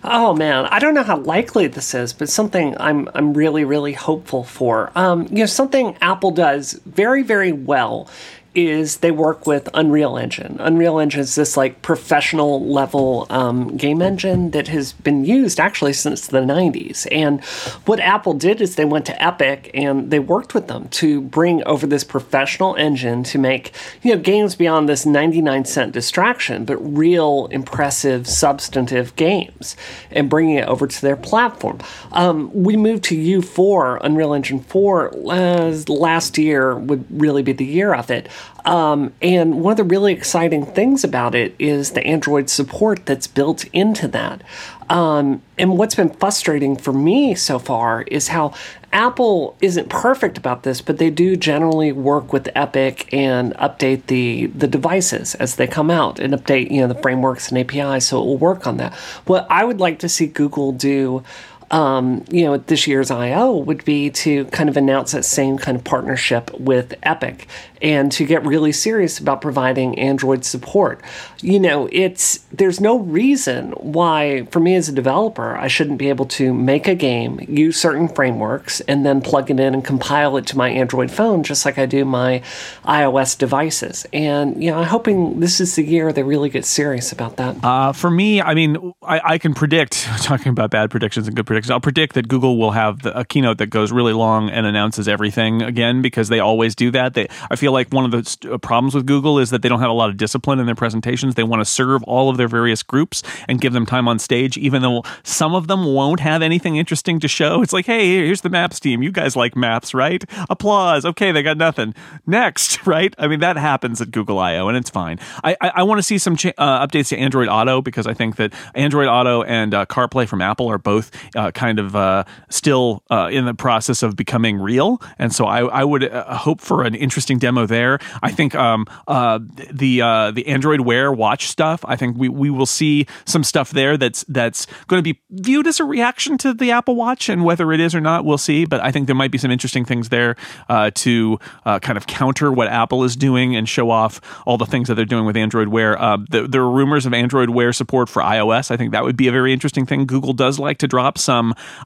Oh 0.05 0.34
man, 0.34 0.67
I 0.67 0.79
don't 0.79 0.94
know 0.94 1.03
how 1.03 1.17
likely 1.17 1.67
this 1.67 1.94
is, 1.94 2.13
but 2.13 2.29
something 2.29 2.77
I'm 2.79 3.10
I'm 3.13 3.34
really 3.34 3.65
really 3.65 3.94
hopeful 3.94 4.46
for. 4.46 4.89
Um, 4.96 5.24
you 5.24 5.39
know, 5.39 5.48
something 5.48 5.98
Apple 6.00 6.32
does 6.32 6.79
very 6.86 7.24
very 7.24 7.51
well 7.51 8.08
is 8.55 8.97
they 8.97 9.12
work 9.12 9.45
with 9.45 9.69
Unreal 9.74 10.17
Engine. 10.17 10.57
Unreal 10.59 11.00
Engine 11.00 11.21
is 11.21 11.35
this 11.35 11.57
like 11.57 11.81
professional 11.81 12.65
level 12.65 13.27
um, 13.29 13.75
game 13.77 14.01
engine 14.01 14.51
that 14.51 14.69
has 14.69 14.93
been 14.93 15.25
used 15.25 15.59
actually 15.59 15.93
since 15.93 16.27
the 16.27 16.39
90s. 16.39 17.05
And 17.12 17.43
what 17.85 18.00
Apple 18.00 18.33
did 18.33 18.62
is 18.62 18.75
they 18.75 18.85
went 18.85 19.05
to 19.07 19.24
Epic 19.24 19.69
and 19.74 20.09
they 20.09 20.19
worked 20.19 20.53
with 20.53 20.67
them 20.67 20.88
to 20.89 21.21
bring 21.21 21.63
over 21.65 21.85
this 21.85 22.03
professional 22.03 22.75
engine 22.75 23.24
to 23.24 23.38
make 23.38 23.74
you 24.01 24.15
know 24.15 24.21
games 24.21 24.55
beyond 24.55 24.88
this 24.88 25.05
99 25.05 25.65
cent 25.65 25.91
distraction, 25.91 26.65
but 26.65 26.77
real 26.77 27.47
impressive 27.51 28.27
substantive 28.27 29.15
games 29.15 29.75
and 30.12 30.29
bringing 30.29 30.55
it 30.55 30.67
over 30.67 30.88
to 30.88 31.01
their 31.01 31.17
platform. 31.17 31.79
Um, 32.12 32.51
we 32.53 32.77
moved 32.77 33.03
to 33.05 33.41
U4, 33.41 34.00
Unreal 34.01 34.33
Engine 34.33 34.59
4 34.59 35.13
uh, 35.29 35.83
last 35.88 36.38
year 36.38 36.75
would 36.75 37.05
really 37.09 37.43
be 37.43 37.53
the 37.53 37.65
year 37.65 37.93
of 37.93 38.09
it. 38.09 38.29
Um, 38.65 39.13
and 39.21 39.61
one 39.61 39.71
of 39.71 39.77
the 39.77 39.83
really 39.83 40.11
exciting 40.11 40.65
things 40.65 41.03
about 41.03 41.35
it 41.35 41.55
is 41.59 41.91
the 41.91 42.05
Android 42.05 42.49
support 42.49 43.05
that's 43.05 43.27
built 43.27 43.65
into 43.65 44.07
that. 44.07 44.41
Um, 44.89 45.41
and 45.57 45.77
what's 45.77 45.95
been 45.95 46.09
frustrating 46.09 46.75
for 46.75 46.93
me 46.93 47.35
so 47.35 47.59
far 47.59 48.01
is 48.03 48.27
how 48.27 48.53
Apple 48.91 49.55
isn't 49.61 49.89
perfect 49.89 50.37
about 50.37 50.63
this, 50.63 50.81
but 50.81 50.99
they 50.99 51.09
do 51.09 51.35
generally 51.35 51.91
work 51.91 52.31
with 52.31 52.49
Epic 52.55 53.11
and 53.13 53.53
update 53.55 54.05
the 54.07 54.45
the 54.47 54.67
devices 54.67 55.35
as 55.35 55.55
they 55.55 55.67
come 55.67 55.89
out 55.89 56.19
and 56.19 56.33
update 56.33 56.71
you 56.71 56.81
know 56.81 56.87
the 56.87 57.01
frameworks 57.01 57.49
and 57.49 57.57
APIs, 57.57 58.07
so 58.07 58.21
it 58.21 58.25
will 58.25 58.37
work 58.37 58.67
on 58.67 58.77
that. 58.77 58.93
What 59.25 59.47
I 59.49 59.65
would 59.65 59.79
like 59.79 59.99
to 59.99 60.09
see 60.09 60.27
Google 60.27 60.71
do 60.71 61.23
um, 61.72 62.24
you 62.29 62.45
know, 62.45 62.57
this 62.57 62.88
year's 62.88 63.10
I/O 63.12 63.57
would 63.57 63.84
be 63.86 64.10
to 64.12 64.45
kind 64.45 64.69
of 64.69 64.77
announce 64.77 65.12
that 65.13 65.25
same 65.25 65.57
kind 65.57 65.77
of 65.77 65.84
partnership 65.84 66.51
with 66.60 66.93
Epic 67.03 67.48
and 67.81 68.12
to 68.12 68.25
get 68.25 68.45
really 68.45 68.72
serious 68.72 69.19
about 69.19 69.41
providing 69.41 69.98
Android 70.00 70.45
support. 70.45 71.01
You 71.41 71.60
know, 71.60 71.89
it's 71.91 72.39
there's 72.51 72.79
no 72.79 73.00
reason 73.00 73.72
why 73.74 74.45
for 74.51 74.60
me 74.60 74.75
as 74.75 74.89
a 74.89 74.91
developer 74.91 75.55
I 75.55 75.67
shouldn't 75.67 75.98
be 75.98 76.10
able 76.10 76.25
to 76.25 76.53
make 76.53 76.88
a 76.88 76.95
game, 76.95 77.39
use 77.48 77.77
certain 77.77 78.07
frameworks, 78.07 78.81
and 78.81 79.05
then 79.05 79.22
plug 79.22 79.51
it 79.51 79.60
in 79.60 79.74
and 79.74 79.84
compile 79.84 80.38
it 80.38 80.48
to 80.48 80.57
my 80.57 80.69
Android 80.69 81.12
phone 81.12 81.43
just 81.43 81.65
like 81.65 81.77
I 81.77 81.86
do 81.86 82.05
my 82.05 82.41
iOS 82.86 83.38
devices. 83.38 84.05
And 84.13 84.63
you 84.63 84.72
know, 84.72 84.79
I'm 84.79 84.88
hoping 84.88 85.39
this 85.39 85.60
is 85.60 85.75
the 85.75 85.84
year 85.84 86.13
they 86.13 86.24
really 86.24 86.50
get 86.50 86.65
serious 86.65 87.12
about 87.12 87.38
that. 87.38 87.63
Uh, 87.63 87.91
for 87.91 88.10
me, 88.10 88.41
I 88.41 88.53
mean, 88.53 88.93
I, 89.01 89.22
I 89.34 89.38
can 89.38 89.53
predict 89.53 90.03
talking 90.22 90.50
about 90.50 90.72
bad 90.72 90.91
predictions 90.91 91.27
and 91.27 91.36
good 91.36 91.45
predictions. 91.45 91.54
I'll 91.69 91.79
predict 91.79 92.13
that 92.13 92.27
Google 92.27 92.57
will 92.57 92.71
have 92.71 93.01
the, 93.01 93.17
a 93.17 93.25
keynote 93.25 93.57
that 93.57 93.67
goes 93.67 93.91
really 93.91 94.13
long 94.13 94.50
and 94.50 94.65
announces 94.65 95.07
everything 95.07 95.62
again 95.62 96.01
because 96.01 96.29
they 96.29 96.39
always 96.39 96.75
do 96.75 96.91
that. 96.91 97.13
They, 97.13 97.27
I 97.50 97.55
feel 97.55 97.71
like 97.71 97.91
one 97.91 98.05
of 98.05 98.12
the 98.12 98.24
st- 98.29 98.53
uh, 98.53 98.57
problems 98.57 98.95
with 98.95 99.05
Google 99.05 99.39
is 99.39 99.50
that 99.50 99.62
they 99.62 99.69
don't 99.69 99.79
have 99.79 99.89
a 99.89 99.93
lot 99.93 100.09
of 100.09 100.17
discipline 100.17 100.59
in 100.59 100.65
their 100.65 100.75
presentations. 100.75 101.35
They 101.35 101.43
want 101.43 101.62
to 101.62 101.65
serve 101.65 102.03
all 102.03 102.29
of 102.29 102.38
their 102.38 102.47
various 102.47 102.83
groups 102.83 103.24
and 103.47 103.59
give 103.59 103.74
them 103.74 103.85
time 103.85 104.07
on 104.07 104.19
stage, 104.19 104.57
even 104.57 104.81
though 104.81 105.03
some 105.24 105.55
of 105.55 105.67
them 105.67 105.85
won't 105.85 106.19
have 106.19 106.41
anything 106.41 106.75
interesting 106.75 107.19
to 107.19 107.27
show. 107.27 107.62
It's 107.62 107.74
like, 107.74 107.85
hey, 107.85 108.07
here's 108.07 108.41
the 108.41 108.50
maps 108.50 108.79
team. 108.79 109.01
You 109.01 109.12
guys 109.12 109.35
like 109.35 109.55
maps, 109.55 109.93
right? 109.93 110.24
Applause. 110.50 111.05
Okay, 111.05 111.31
they 111.31 111.43
got 111.43 111.57
nothing. 111.57 111.95
Next, 112.27 112.85
right? 112.88 113.13
I 113.17 113.27
mean, 113.27 113.39
that 113.39 113.57
happens 113.57 114.01
at 114.01 114.12
Google 114.12 114.39
I/O, 114.39 114.67
and 114.67 114.77
it's 114.77 114.89
fine. 114.89 115.20
I 115.44 115.55
I, 115.61 115.72
I 115.75 115.83
want 115.83 116.00
to 116.00 116.03
see 116.03 116.18
some 116.18 116.35
cha- 116.35 116.51
uh, 116.57 116.85
updates 116.85 117.09
to 117.09 117.18
Android 117.18 117.48
Auto 117.48 117.81
because 117.81 118.07
I 118.07 118.13
think 118.13 118.35
that 118.35 118.53
Android 118.74 119.07
Auto 119.07 119.44
and 119.44 119.74
uh, 119.74 119.85
CarPlay 119.85 120.27
from 120.27 120.41
Apple 120.41 120.68
are 120.68 120.77
both 120.77 121.11
uh, 121.35 121.45
kind 121.51 121.79
of 121.79 121.96
uh, 121.96 122.24
still 122.50 123.03
uh, 123.10 123.29
in 123.31 123.46
the 123.46 123.53
process 123.53 124.03
of 124.03 124.16
becoming 124.16 124.58
real, 124.58 125.01
and 125.18 125.34
so 125.34 125.46
I 125.46 125.66
I 125.66 125.84
would 125.84 126.03
uh, 126.03 126.38
hope 126.38 126.62
for 126.62 126.84
an 126.84 126.96
interesting 126.96 127.40
demo 127.40 127.66
there. 127.66 128.00
I 128.22 128.31
think 128.31 128.55
um, 128.55 128.86
uh, 129.08 129.40
the 129.72 130.01
uh, 130.01 130.31
the 130.31 130.48
Android 130.48 130.81
Wear 130.81 131.12
watch 131.12 131.48
stuff. 131.48 131.84
I 131.86 131.96
think 131.96 132.18
we, 132.18 132.29
we 132.29 132.50
will 132.50 132.66
see 132.66 133.05
some 133.25 133.44
stuff 133.44 133.72
there 133.72 133.98
that's 133.98 134.25
that's 134.27 134.68
going 134.88 135.03
to 135.03 135.14
be 135.14 135.22
viewed 135.29 135.68
as 135.68 135.79
a 135.79 135.84
reaction 135.84 136.38
to 136.40 136.53
the 136.53 136.72
Apple 136.72 136.96
Watch, 136.96 137.29
and 137.29 137.44
whether 137.44 137.72
it 137.72 137.79
is 137.79 137.94
or 137.94 138.01
not, 138.01 138.25
we'll 138.25 138.38
see. 138.38 138.66
But 138.66 138.81
I 138.81 138.92
think 138.92 139.08
there 139.08 139.16
might 139.16 139.31
be 139.31 139.38
some 139.38 139.51
interesting 139.51 139.86
things 139.86 140.10
there 140.10 140.36
uh, 140.70 140.92
to 140.96 141.40
uh, 141.66 141.79
kind 141.79 141.98
of 141.98 142.08
counter 142.08 142.51
what 142.51 142.68
Apple 142.68 143.03
is 143.03 143.16
doing 143.16 143.55
and 143.55 143.68
show 143.68 143.90
off 143.90 144.22
all 144.46 144.58
the 144.58 144.66
things 144.66 144.88
that 144.88 144.96
they're 144.96 145.05
doing 145.05 145.25
with 145.25 145.38
Android 145.38 145.70
Wear. 145.70 146.00
Uh, 146.01 146.18
the, 146.29 146.48
there 146.48 146.62
are 146.62 146.72
rumors 146.72 147.05
of 147.05 147.14
Android 147.14 147.50
Wear 147.50 147.74
support 147.74 148.10
for 148.10 148.22
iOS. 148.22 148.72
I 148.72 148.77
think 148.77 148.92
that 148.92 149.03
would 149.03 149.18
be 149.18 149.27
a 149.27 149.31
very 149.31 149.53
interesting 149.53 149.86
thing. 149.86 150.05
Google 150.05 150.34
does 150.34 150.60
like 150.60 150.77
to 150.79 150.88
drop 150.88 151.18
some 151.18 151.34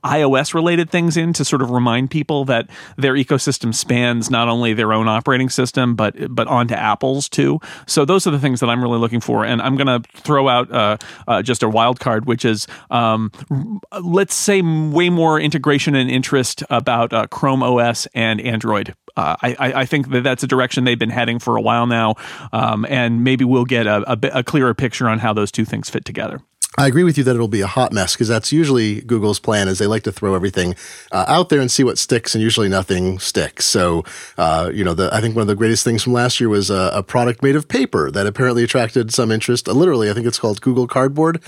iOS 0.03 0.53
related 0.53 0.89
things 0.89 1.17
in 1.17 1.33
to 1.33 1.45
sort 1.45 1.61
of 1.61 1.71
remind 1.71 2.11
people 2.11 2.45
that 2.45 2.69
their 2.97 3.13
ecosystem 3.13 3.73
spans 3.73 4.29
not 4.29 4.47
only 4.47 4.73
their 4.73 4.93
own 4.93 5.07
operating 5.07 5.49
system 5.49 5.95
but 5.95 6.15
but 6.33 6.47
onto 6.47 6.73
Apple's 6.73 7.29
too. 7.29 7.59
So 7.87 8.05
those 8.05 8.27
are 8.27 8.31
the 8.31 8.39
things 8.39 8.59
that 8.59 8.69
I'm 8.69 8.81
really 8.81 8.99
looking 8.99 9.19
for, 9.21 9.45
and 9.45 9.61
I'm 9.61 9.75
going 9.75 10.01
to 10.01 10.07
throw 10.21 10.47
out 10.47 10.71
uh, 10.71 10.97
uh, 11.27 11.41
just 11.41 11.63
a 11.63 11.69
wild 11.69 11.99
card, 11.99 12.25
which 12.25 12.45
is 12.45 12.67
um, 12.89 13.31
let's 14.01 14.35
say 14.35 14.61
way 14.61 15.09
more 15.09 15.39
integration 15.39 15.95
and 15.95 16.09
interest 16.09 16.63
about 16.69 17.13
uh, 17.13 17.27
Chrome 17.27 17.63
OS 17.63 18.07
and 18.13 18.41
Android. 18.41 18.95
Uh, 19.15 19.35
I, 19.41 19.55
I, 19.81 19.85
think 19.85 20.11
that 20.11 20.23
that's 20.23 20.43
a 20.43 20.47
direction 20.47 20.85
they've 20.85 20.97
been 20.97 21.09
heading 21.09 21.39
for 21.39 21.57
a 21.57 21.61
while 21.61 21.87
now, 21.87 22.15
um, 22.53 22.85
and 22.87 23.23
maybe 23.23 23.43
we'll 23.43 23.65
get 23.65 23.85
a, 23.85 24.09
a, 24.09 24.39
a 24.39 24.43
clearer 24.43 24.73
picture 24.73 25.09
on 25.09 25.19
how 25.19 25.33
those 25.33 25.51
two 25.51 25.65
things 25.65 25.89
fit 25.89 26.05
together. 26.05 26.39
I 26.79 26.87
agree 26.87 27.03
with 27.03 27.17
you 27.17 27.25
that 27.25 27.35
it'll 27.35 27.49
be 27.49 27.59
a 27.59 27.67
hot 27.67 27.91
mess 27.91 28.13
because 28.15 28.29
that's 28.29 28.53
usually 28.53 29.01
Google's 29.01 29.37
plan 29.37 29.67
is 29.67 29.79
they 29.79 29.85
like 29.85 30.03
to 30.03 30.13
throw 30.13 30.33
everything 30.33 30.75
uh, 31.11 31.25
out 31.27 31.49
there 31.49 31.59
and 31.59 31.69
see 31.69 31.83
what 31.83 31.97
sticks, 31.97 32.33
and 32.33 32.41
usually 32.41 32.69
nothing 32.69 33.19
sticks. 33.19 33.65
So, 33.65 34.05
uh, 34.37 34.71
you 34.73 34.85
know, 34.85 34.93
the, 34.93 35.13
I 35.13 35.19
think 35.19 35.35
one 35.35 35.41
of 35.41 35.49
the 35.49 35.57
greatest 35.57 35.83
things 35.83 36.01
from 36.03 36.13
last 36.13 36.39
year 36.39 36.47
was 36.47 36.69
a, 36.69 36.89
a 36.93 37.03
product 37.03 37.43
made 37.43 37.57
of 37.57 37.67
paper 37.67 38.09
that 38.11 38.25
apparently 38.25 38.63
attracted 38.63 39.13
some 39.13 39.29
interest. 39.29 39.67
Uh, 39.67 39.73
literally, 39.73 40.09
I 40.09 40.13
think 40.13 40.25
it's 40.25 40.39
called 40.39 40.61
Google 40.61 40.87
Cardboard. 40.87 41.43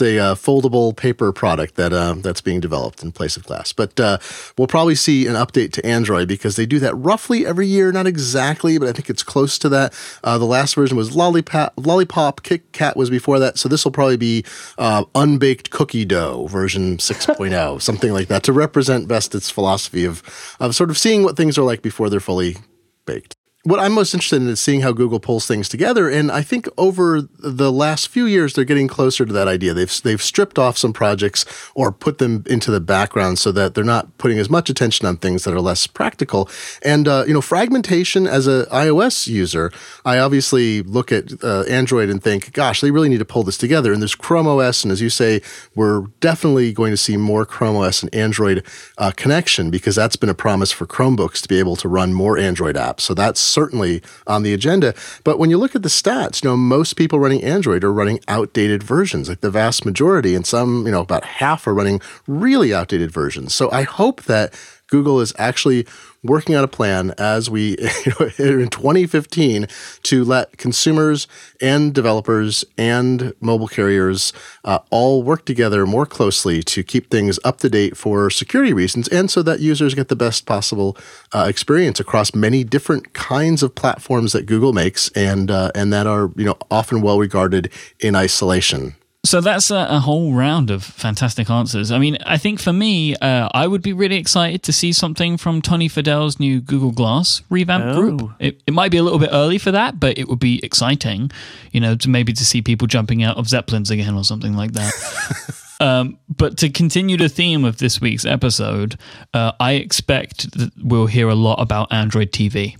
It's 0.00 0.16
a 0.16 0.18
uh, 0.18 0.34
foldable 0.34 0.96
paper 0.96 1.30
product 1.30 1.74
that 1.74 1.92
uh, 1.92 2.14
that's 2.16 2.40
being 2.40 2.58
developed 2.58 3.02
in 3.02 3.12
place 3.12 3.36
of 3.36 3.44
glass. 3.44 3.74
But 3.74 4.00
uh, 4.00 4.16
we'll 4.56 4.66
probably 4.66 4.94
see 4.94 5.26
an 5.26 5.34
update 5.34 5.72
to 5.72 5.84
Android 5.84 6.26
because 6.26 6.56
they 6.56 6.64
do 6.64 6.78
that 6.78 6.94
roughly 6.94 7.44
every 7.44 7.66
year. 7.66 7.92
Not 7.92 8.06
exactly, 8.06 8.78
but 8.78 8.88
I 8.88 8.92
think 8.92 9.10
it's 9.10 9.22
close 9.22 9.58
to 9.58 9.68
that. 9.68 9.92
Uh, 10.24 10.38
the 10.38 10.46
last 10.46 10.74
version 10.74 10.96
was 10.96 11.14
Lollipop. 11.14 11.74
Lollipop 11.76 12.42
Kit 12.42 12.72
Kat 12.72 12.96
was 12.96 13.10
before 13.10 13.38
that, 13.40 13.58
so 13.58 13.68
this 13.68 13.84
will 13.84 13.92
probably 13.92 14.16
be 14.16 14.42
uh, 14.78 15.04
unbaked 15.14 15.68
cookie 15.68 16.06
dough 16.06 16.46
version 16.46 16.96
6.0, 16.96 17.82
something 17.82 18.10
like 18.10 18.28
that, 18.28 18.42
to 18.44 18.54
represent 18.54 19.06
best 19.06 19.34
its 19.34 19.50
philosophy 19.50 20.06
of 20.06 20.22
of 20.58 20.74
sort 20.74 20.88
of 20.88 20.96
seeing 20.96 21.24
what 21.24 21.36
things 21.36 21.58
are 21.58 21.62
like 21.62 21.82
before 21.82 22.08
they're 22.08 22.20
fully 22.20 22.56
baked 23.04 23.36
what 23.64 23.78
I'm 23.78 23.92
most 23.92 24.14
interested 24.14 24.40
in 24.40 24.48
is 24.48 24.58
seeing 24.58 24.80
how 24.80 24.92
Google 24.92 25.20
pulls 25.20 25.46
things 25.46 25.68
together. 25.68 26.08
And 26.08 26.32
I 26.32 26.40
think 26.40 26.66
over 26.78 27.20
the 27.20 27.70
last 27.70 28.08
few 28.08 28.24
years, 28.24 28.54
they're 28.54 28.64
getting 28.64 28.88
closer 28.88 29.26
to 29.26 29.32
that 29.34 29.48
idea. 29.48 29.74
They've 29.74 30.02
they've 30.02 30.22
stripped 30.22 30.58
off 30.58 30.78
some 30.78 30.94
projects 30.94 31.44
or 31.74 31.92
put 31.92 32.16
them 32.16 32.42
into 32.46 32.70
the 32.70 32.80
background 32.80 33.38
so 33.38 33.52
that 33.52 33.74
they're 33.74 33.84
not 33.84 34.16
putting 34.16 34.38
as 34.38 34.48
much 34.48 34.70
attention 34.70 35.06
on 35.06 35.18
things 35.18 35.44
that 35.44 35.52
are 35.52 35.60
less 35.60 35.86
practical. 35.86 36.48
And 36.82 37.06
uh, 37.06 37.24
you 37.26 37.34
know, 37.34 37.42
fragmentation 37.42 38.26
as 38.26 38.46
an 38.46 38.64
iOS 38.66 39.26
user, 39.26 39.70
I 40.06 40.18
obviously 40.18 40.80
look 40.82 41.12
at 41.12 41.44
uh, 41.44 41.64
Android 41.64 42.08
and 42.08 42.22
think, 42.22 42.54
gosh, 42.54 42.80
they 42.80 42.90
really 42.90 43.10
need 43.10 43.18
to 43.18 43.26
pull 43.26 43.42
this 43.42 43.58
together. 43.58 43.92
And 43.92 44.00
there's 44.00 44.14
Chrome 44.14 44.46
OS, 44.46 44.84
and 44.84 44.90
as 44.90 45.02
you 45.02 45.10
say, 45.10 45.42
we're 45.74 46.06
definitely 46.20 46.72
going 46.72 46.92
to 46.92 46.96
see 46.96 47.18
more 47.18 47.44
Chrome 47.44 47.76
OS 47.76 48.02
and 48.02 48.14
Android 48.14 48.64
uh, 48.96 49.12
connection 49.14 49.70
because 49.70 49.96
that's 49.96 50.16
been 50.16 50.30
a 50.30 50.34
promise 50.34 50.72
for 50.72 50.86
Chromebooks 50.86 51.42
to 51.42 51.48
be 51.48 51.58
able 51.58 51.76
to 51.76 51.88
run 51.88 52.14
more 52.14 52.38
Android 52.38 52.76
apps. 52.76 53.00
So 53.02 53.12
that's 53.12 53.49
certainly 53.50 54.02
on 54.26 54.42
the 54.42 54.52
agenda. 54.52 54.94
But 55.24 55.38
when 55.38 55.50
you 55.50 55.58
look 55.58 55.74
at 55.74 55.82
the 55.82 55.88
stats, 55.88 56.42
you 56.42 56.48
know, 56.50 56.56
most 56.56 56.94
people 56.94 57.18
running 57.18 57.42
Android 57.42 57.84
are 57.84 57.92
running 57.92 58.20
outdated 58.28 58.82
versions, 58.82 59.28
like 59.28 59.40
the 59.40 59.50
vast 59.50 59.84
majority, 59.84 60.34
and 60.34 60.46
some, 60.46 60.86
you 60.86 60.92
know, 60.92 61.00
about 61.00 61.24
half 61.24 61.66
are 61.66 61.74
running 61.74 62.00
really 62.26 62.72
outdated 62.72 63.10
versions. 63.10 63.54
So 63.54 63.70
I 63.70 63.82
hope 63.82 64.22
that 64.22 64.54
Google 64.88 65.20
is 65.20 65.32
actually 65.38 65.86
working 66.22 66.54
on 66.54 66.64
a 66.64 66.68
plan 66.68 67.14
as 67.18 67.48
we 67.48 67.72
in 68.38 68.68
2015 68.68 69.66
to 70.02 70.24
let 70.24 70.56
consumers 70.58 71.26
and 71.60 71.94
developers 71.94 72.64
and 72.76 73.32
mobile 73.40 73.68
carriers 73.68 74.32
uh, 74.64 74.78
all 74.90 75.22
work 75.22 75.44
together 75.44 75.86
more 75.86 76.06
closely 76.06 76.62
to 76.62 76.82
keep 76.82 77.10
things 77.10 77.38
up 77.44 77.58
to 77.58 77.70
date 77.70 77.96
for 77.96 78.30
security 78.30 78.72
reasons 78.72 79.08
and 79.08 79.30
so 79.30 79.42
that 79.42 79.60
users 79.60 79.94
get 79.94 80.08
the 80.08 80.16
best 80.16 80.46
possible 80.46 80.96
uh, 81.32 81.46
experience 81.48 81.98
across 82.00 82.34
many 82.34 82.64
different 82.64 83.12
kinds 83.14 83.62
of 83.62 83.74
platforms 83.74 84.32
that 84.32 84.46
Google 84.46 84.72
makes 84.72 85.08
and 85.10 85.50
uh, 85.50 85.70
and 85.74 85.92
that 85.92 86.06
are 86.06 86.30
you 86.36 86.44
know 86.44 86.56
often 86.70 87.00
well 87.00 87.18
regarded 87.18 87.70
in 88.00 88.14
isolation. 88.14 88.94
So 89.22 89.42
that's 89.42 89.70
a, 89.70 89.86
a, 89.90 90.00
whole 90.00 90.32
round 90.32 90.70
of 90.70 90.82
fantastic 90.82 91.50
answers. 91.50 91.92
I 91.92 91.98
mean, 91.98 92.16
I 92.24 92.38
think 92.38 92.58
for 92.58 92.72
me, 92.72 93.14
uh, 93.16 93.50
I 93.52 93.66
would 93.66 93.82
be 93.82 93.92
really 93.92 94.16
excited 94.16 94.62
to 94.62 94.72
see 94.72 94.94
something 94.94 95.36
from 95.36 95.60
Tony 95.60 95.90
Fadell's 95.90 96.40
new 96.40 96.62
Google 96.62 96.90
Glass 96.90 97.42
revamp 97.50 97.84
oh. 97.84 98.00
group. 98.00 98.32
It, 98.38 98.62
it 98.66 98.72
might 98.72 98.90
be 98.90 98.96
a 98.96 99.02
little 99.02 99.18
bit 99.18 99.28
early 99.30 99.58
for 99.58 99.72
that, 99.72 100.00
but 100.00 100.16
it 100.16 100.26
would 100.28 100.38
be 100.38 100.58
exciting, 100.64 101.30
you 101.70 101.80
know, 101.80 101.96
to 101.96 102.08
maybe 102.08 102.32
to 102.32 102.44
see 102.46 102.62
people 102.62 102.86
jumping 102.86 103.22
out 103.22 103.36
of 103.36 103.46
zeppelins 103.46 103.90
again 103.90 104.14
or 104.14 104.24
something 104.24 104.56
like 104.56 104.72
that. 104.72 105.54
um, 105.80 106.18
but 106.34 106.56
to 106.56 106.70
continue 106.70 107.18
the 107.18 107.28
theme 107.28 107.66
of 107.66 107.76
this 107.76 108.00
week's 108.00 108.24
episode, 108.24 108.98
uh, 109.34 109.52
I 109.60 109.72
expect 109.72 110.56
that 110.58 110.72
we'll 110.82 111.06
hear 111.06 111.28
a 111.28 111.34
lot 111.34 111.60
about 111.60 111.92
Android 111.92 112.32
TV. 112.32 112.78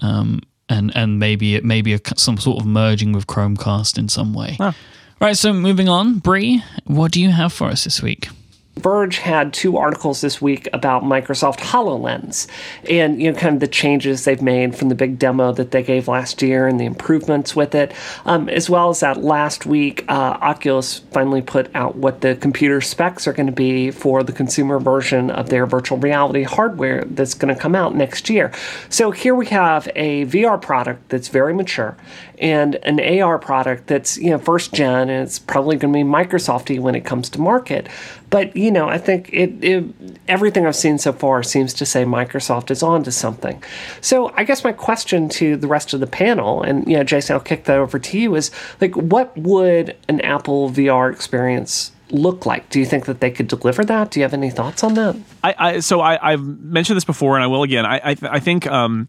Um, 0.00 0.42
and, 0.68 0.92
and 0.96 1.18
maybe 1.18 1.56
it 1.56 1.64
maybe 1.64 1.92
a, 1.92 2.00
some 2.16 2.38
sort 2.38 2.60
of 2.60 2.66
merging 2.66 3.12
with 3.12 3.26
Chromecast 3.26 3.98
in 3.98 4.08
some 4.08 4.32
way. 4.32 4.56
Right, 5.22 5.36
so 5.36 5.52
moving 5.52 5.88
on, 5.88 6.18
Brie, 6.18 6.64
what 6.84 7.12
do 7.12 7.20
you 7.20 7.30
have 7.30 7.52
for 7.52 7.68
us 7.68 7.84
this 7.84 8.02
week? 8.02 8.28
Verge 8.76 9.18
had 9.18 9.52
two 9.52 9.76
articles 9.76 10.22
this 10.22 10.40
week 10.40 10.66
about 10.72 11.02
Microsoft 11.02 11.58
HoloLens 11.58 12.46
and 12.88 13.20
you 13.20 13.30
know 13.30 13.38
kind 13.38 13.54
of 13.54 13.60
the 13.60 13.68
changes 13.68 14.24
they've 14.24 14.40
made 14.40 14.74
from 14.74 14.88
the 14.88 14.94
big 14.94 15.18
demo 15.18 15.52
that 15.52 15.72
they 15.72 15.82
gave 15.82 16.08
last 16.08 16.40
year 16.40 16.66
and 16.66 16.80
the 16.80 16.86
improvements 16.86 17.54
with 17.54 17.74
it, 17.74 17.92
um, 18.24 18.48
as 18.48 18.70
well 18.70 18.88
as 18.88 19.00
that 19.00 19.18
last 19.18 19.66
week 19.66 20.06
uh, 20.08 20.38
Oculus 20.40 21.00
finally 21.10 21.42
put 21.42 21.74
out 21.74 21.96
what 21.96 22.22
the 22.22 22.34
computer 22.36 22.80
specs 22.80 23.28
are 23.28 23.34
going 23.34 23.46
to 23.46 23.52
be 23.52 23.90
for 23.90 24.22
the 24.22 24.32
consumer 24.32 24.78
version 24.78 25.30
of 25.30 25.50
their 25.50 25.66
virtual 25.66 25.98
reality 25.98 26.42
hardware 26.42 27.04
that's 27.04 27.34
going 27.34 27.54
to 27.54 27.60
come 27.60 27.74
out 27.74 27.94
next 27.94 28.30
year. 28.30 28.50
So 28.88 29.10
here 29.10 29.34
we 29.34 29.46
have 29.46 29.86
a 29.94 30.24
VR 30.24 30.60
product 30.60 31.10
that's 31.10 31.28
very 31.28 31.52
mature 31.52 31.94
and 32.38 32.74
an 32.82 32.98
AR 33.20 33.38
product 33.38 33.86
that's 33.86 34.18
you 34.18 34.30
know 34.30 34.38
first 34.38 34.72
gen 34.72 35.10
and 35.10 35.26
it's 35.26 35.38
probably 35.38 35.76
going 35.76 35.92
to 35.92 35.98
be 35.98 36.04
Microsofty 36.04 36.80
when 36.80 36.94
it 36.94 37.04
comes 37.04 37.28
to 37.30 37.40
market. 37.40 37.88
But 38.32 38.56
you 38.56 38.70
know, 38.70 38.88
I 38.88 38.96
think 38.96 39.28
it, 39.30 39.62
it, 39.62 39.84
everything 40.26 40.66
I've 40.66 40.74
seen 40.74 40.96
so 40.96 41.12
far 41.12 41.42
seems 41.42 41.74
to 41.74 41.84
say 41.84 42.04
Microsoft 42.04 42.70
is 42.70 42.82
on 42.82 43.04
to 43.04 43.12
something. 43.12 43.62
So 44.00 44.32
I 44.34 44.44
guess 44.44 44.64
my 44.64 44.72
question 44.72 45.28
to 45.28 45.54
the 45.58 45.66
rest 45.66 45.92
of 45.92 46.00
the 46.00 46.06
panel, 46.06 46.62
and 46.62 46.88
you 46.88 46.96
know, 46.96 47.04
Jason, 47.04 47.34
I'll 47.34 47.40
kick 47.40 47.64
that 47.64 47.78
over 47.78 47.98
to 47.98 48.18
you, 48.18 48.34
is 48.34 48.50
like, 48.80 48.96
what 48.96 49.36
would 49.36 49.98
an 50.08 50.22
Apple 50.22 50.70
VR 50.70 51.12
experience 51.12 51.92
look 52.12 52.46
like? 52.46 52.68
Do 52.70 52.78
you 52.78 52.86
think 52.86 53.06
that 53.06 53.20
they 53.20 53.30
could 53.30 53.48
deliver 53.48 53.84
that? 53.84 54.10
Do 54.10 54.20
you 54.20 54.24
have 54.24 54.34
any 54.34 54.50
thoughts 54.50 54.84
on 54.84 54.94
that? 54.94 55.16
I, 55.42 55.54
I 55.58 55.80
so 55.80 56.00
I, 56.00 56.32
have 56.32 56.44
mentioned 56.44 56.96
this 56.96 57.04
before, 57.04 57.36
and 57.36 57.42
I 57.42 57.46
will 57.46 57.62
again. 57.62 57.84
I 57.86 58.00
I, 58.02 58.14
th- 58.14 58.30
I 58.32 58.38
think 58.38 58.66
um, 58.66 59.08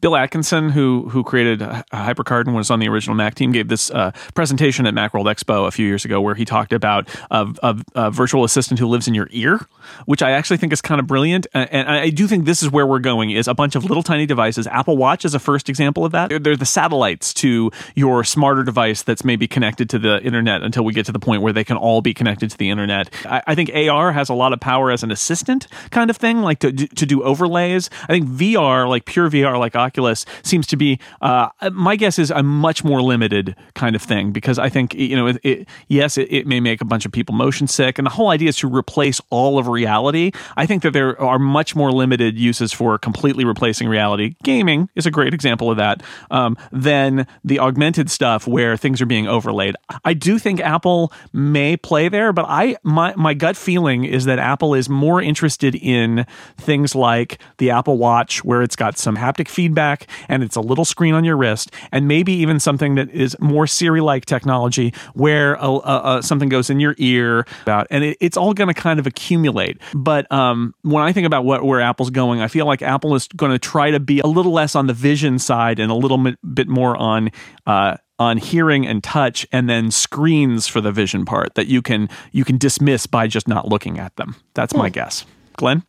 Bill 0.00 0.16
Atkinson, 0.16 0.70
who 0.70 1.08
who 1.08 1.24
created 1.24 1.60
HyperCard 1.60 2.46
and 2.46 2.54
was 2.54 2.70
on 2.70 2.78
the 2.78 2.88
original 2.88 3.16
Mac 3.16 3.34
team, 3.34 3.52
gave 3.52 3.68
this 3.68 3.90
uh, 3.90 4.12
presentation 4.34 4.86
at 4.86 4.94
Macworld 4.94 5.24
Expo 5.24 5.66
a 5.66 5.70
few 5.70 5.86
years 5.86 6.04
ago, 6.04 6.20
where 6.20 6.34
he 6.34 6.44
talked 6.44 6.72
about 6.72 7.08
a, 7.30 7.48
a, 7.62 7.76
a, 7.94 8.10
virtual 8.10 8.44
assistant 8.44 8.78
who 8.78 8.86
lives 8.86 9.08
in 9.08 9.14
your 9.14 9.28
ear, 9.30 9.66
which 10.06 10.22
I 10.22 10.32
actually 10.32 10.58
think 10.58 10.72
is 10.72 10.80
kind 10.80 11.00
of 11.00 11.06
brilliant. 11.06 11.46
And, 11.54 11.70
and, 11.72 11.88
I 11.88 12.10
do 12.10 12.26
think 12.26 12.44
this 12.44 12.62
is 12.62 12.70
where 12.70 12.86
we're 12.86 12.98
going: 12.98 13.30
is 13.30 13.48
a 13.48 13.54
bunch 13.54 13.74
of 13.74 13.84
little 13.84 14.02
tiny 14.02 14.26
devices. 14.26 14.66
Apple 14.66 14.96
Watch 14.96 15.24
is 15.24 15.34
a 15.34 15.38
first 15.38 15.68
example 15.68 16.04
of 16.04 16.12
that. 16.12 16.28
They're, 16.28 16.38
they're 16.38 16.56
the 16.56 16.66
satellites 16.66 17.32
to 17.34 17.70
your 17.94 18.24
smarter 18.24 18.62
device 18.62 19.02
that's 19.02 19.24
maybe 19.24 19.46
connected 19.46 19.88
to 19.90 19.98
the 19.98 20.22
internet 20.22 20.62
until 20.62 20.84
we 20.84 20.92
get 20.92 21.06
to 21.06 21.12
the 21.12 21.18
point 21.18 21.42
where 21.42 21.52
they 21.52 21.64
can 21.64 21.76
all 21.76 22.02
be 22.02 22.14
connected 22.14 22.41
to 22.50 22.58
the 22.58 22.70
internet. 22.70 23.12
I, 23.24 23.42
I 23.48 23.54
think 23.54 23.70
AR 23.74 24.12
has 24.12 24.28
a 24.28 24.34
lot 24.34 24.52
of 24.52 24.60
power 24.60 24.90
as 24.90 25.02
an 25.02 25.10
assistant 25.10 25.66
kind 25.90 26.10
of 26.10 26.16
thing, 26.16 26.42
like 26.42 26.58
to 26.60 26.72
to 26.72 27.06
do 27.06 27.22
overlays. 27.22 27.90
I 28.04 28.06
think 28.08 28.28
VR, 28.28 28.88
like 28.88 29.04
pure 29.04 29.30
VR, 29.30 29.58
like 29.58 29.76
Oculus, 29.76 30.24
seems 30.42 30.66
to 30.68 30.76
be. 30.76 30.98
Uh, 31.20 31.48
my 31.72 31.96
guess 31.96 32.18
is 32.18 32.30
a 32.30 32.42
much 32.42 32.84
more 32.84 33.02
limited 33.02 33.56
kind 33.74 33.96
of 33.96 34.02
thing 34.02 34.32
because 34.32 34.58
I 34.58 34.68
think 34.68 34.94
you 34.94 35.16
know, 35.16 35.26
it, 35.28 35.38
it, 35.42 35.68
yes, 35.88 36.18
it, 36.18 36.32
it, 36.32 36.46
may 36.46 36.60
make 36.60 36.80
a 36.80 36.84
bunch 36.84 37.06
of 37.06 37.12
people 37.12 37.34
motion 37.34 37.66
sick, 37.66 37.98
and 37.98 38.06
the 38.06 38.10
whole 38.10 38.28
idea 38.28 38.48
is 38.48 38.56
to 38.58 38.68
replace 38.68 39.20
all 39.30 39.58
of 39.58 39.68
reality. 39.68 40.32
I 40.56 40.66
think 40.66 40.82
that 40.82 40.92
there 40.92 41.20
are 41.20 41.38
much 41.38 41.74
more 41.74 41.92
limited 41.92 42.38
uses 42.38 42.72
for 42.72 42.98
completely 42.98 43.44
replacing 43.44 43.88
reality. 43.88 44.34
Gaming 44.42 44.88
is 44.94 45.06
a 45.06 45.10
great 45.10 45.34
example 45.34 45.70
of 45.70 45.76
that. 45.76 46.02
Um, 46.30 46.56
than 46.70 47.26
the 47.44 47.58
augmented 47.58 48.10
stuff 48.10 48.46
where 48.46 48.76
things 48.76 49.00
are 49.00 49.06
being 49.06 49.26
overlaid. 49.26 49.76
I 50.04 50.14
do 50.14 50.38
think 50.38 50.60
Apple 50.60 51.12
may 51.32 51.76
play 51.76 52.08
there, 52.08 52.21
but 52.30 52.44
I 52.46 52.76
my 52.82 53.14
my 53.16 53.32
gut 53.32 53.56
feeling 53.56 54.04
is 54.04 54.26
that 54.26 54.38
Apple 54.38 54.74
is 54.74 54.90
more 54.90 55.22
interested 55.22 55.74
in 55.74 56.26
things 56.58 56.94
like 56.94 57.40
the 57.56 57.70
Apple 57.70 57.96
Watch, 57.96 58.44
where 58.44 58.60
it's 58.60 58.76
got 58.76 58.98
some 58.98 59.16
haptic 59.16 59.48
feedback 59.48 60.06
and 60.28 60.42
it's 60.42 60.56
a 60.56 60.60
little 60.60 60.84
screen 60.84 61.14
on 61.14 61.24
your 61.24 61.38
wrist, 61.38 61.72
and 61.90 62.06
maybe 62.06 62.32
even 62.34 62.60
something 62.60 62.94
that 62.96 63.10
is 63.10 63.34
more 63.40 63.66
Siri 63.66 64.02
like 64.02 64.26
technology, 64.26 64.92
where 65.14 65.54
a, 65.54 65.66
a, 65.66 66.18
a, 66.18 66.22
something 66.22 66.50
goes 66.50 66.68
in 66.68 66.78
your 66.78 66.94
ear, 66.98 67.46
about, 67.62 67.86
and 67.90 68.04
it, 68.04 68.18
it's 68.20 68.36
all 68.36 68.52
going 68.52 68.68
to 68.68 68.74
kind 68.74 69.00
of 69.00 69.06
accumulate. 69.06 69.78
But 69.94 70.30
um, 70.30 70.74
when 70.82 71.02
I 71.02 71.12
think 71.12 71.26
about 71.26 71.44
what 71.44 71.64
where 71.64 71.80
Apple's 71.80 72.10
going, 72.10 72.40
I 72.40 72.48
feel 72.48 72.66
like 72.66 72.82
Apple 72.82 73.14
is 73.14 73.26
going 73.28 73.52
to 73.52 73.58
try 73.58 73.90
to 73.90 74.00
be 74.00 74.20
a 74.20 74.26
little 74.26 74.52
less 74.52 74.74
on 74.74 74.86
the 74.86 74.94
vision 74.94 75.38
side 75.38 75.78
and 75.78 75.90
a 75.90 75.94
little 75.94 76.22
bit 76.54 76.68
more 76.68 76.96
on. 76.96 77.30
Uh, 77.66 77.96
on 78.22 78.38
hearing 78.38 78.86
and 78.86 79.02
touch 79.02 79.46
and 79.52 79.68
then 79.68 79.90
screens 79.90 80.66
for 80.66 80.80
the 80.80 80.92
vision 80.92 81.24
part 81.24 81.54
that 81.54 81.66
you 81.66 81.82
can 81.82 82.08
you 82.30 82.44
can 82.44 82.56
dismiss 82.56 83.06
by 83.06 83.26
just 83.26 83.48
not 83.48 83.68
looking 83.68 83.98
at 83.98 84.14
them 84.16 84.36
that's 84.54 84.74
my 84.74 84.88
hmm. 84.88 84.92
guess 84.92 85.24
Glenn? 85.56 85.82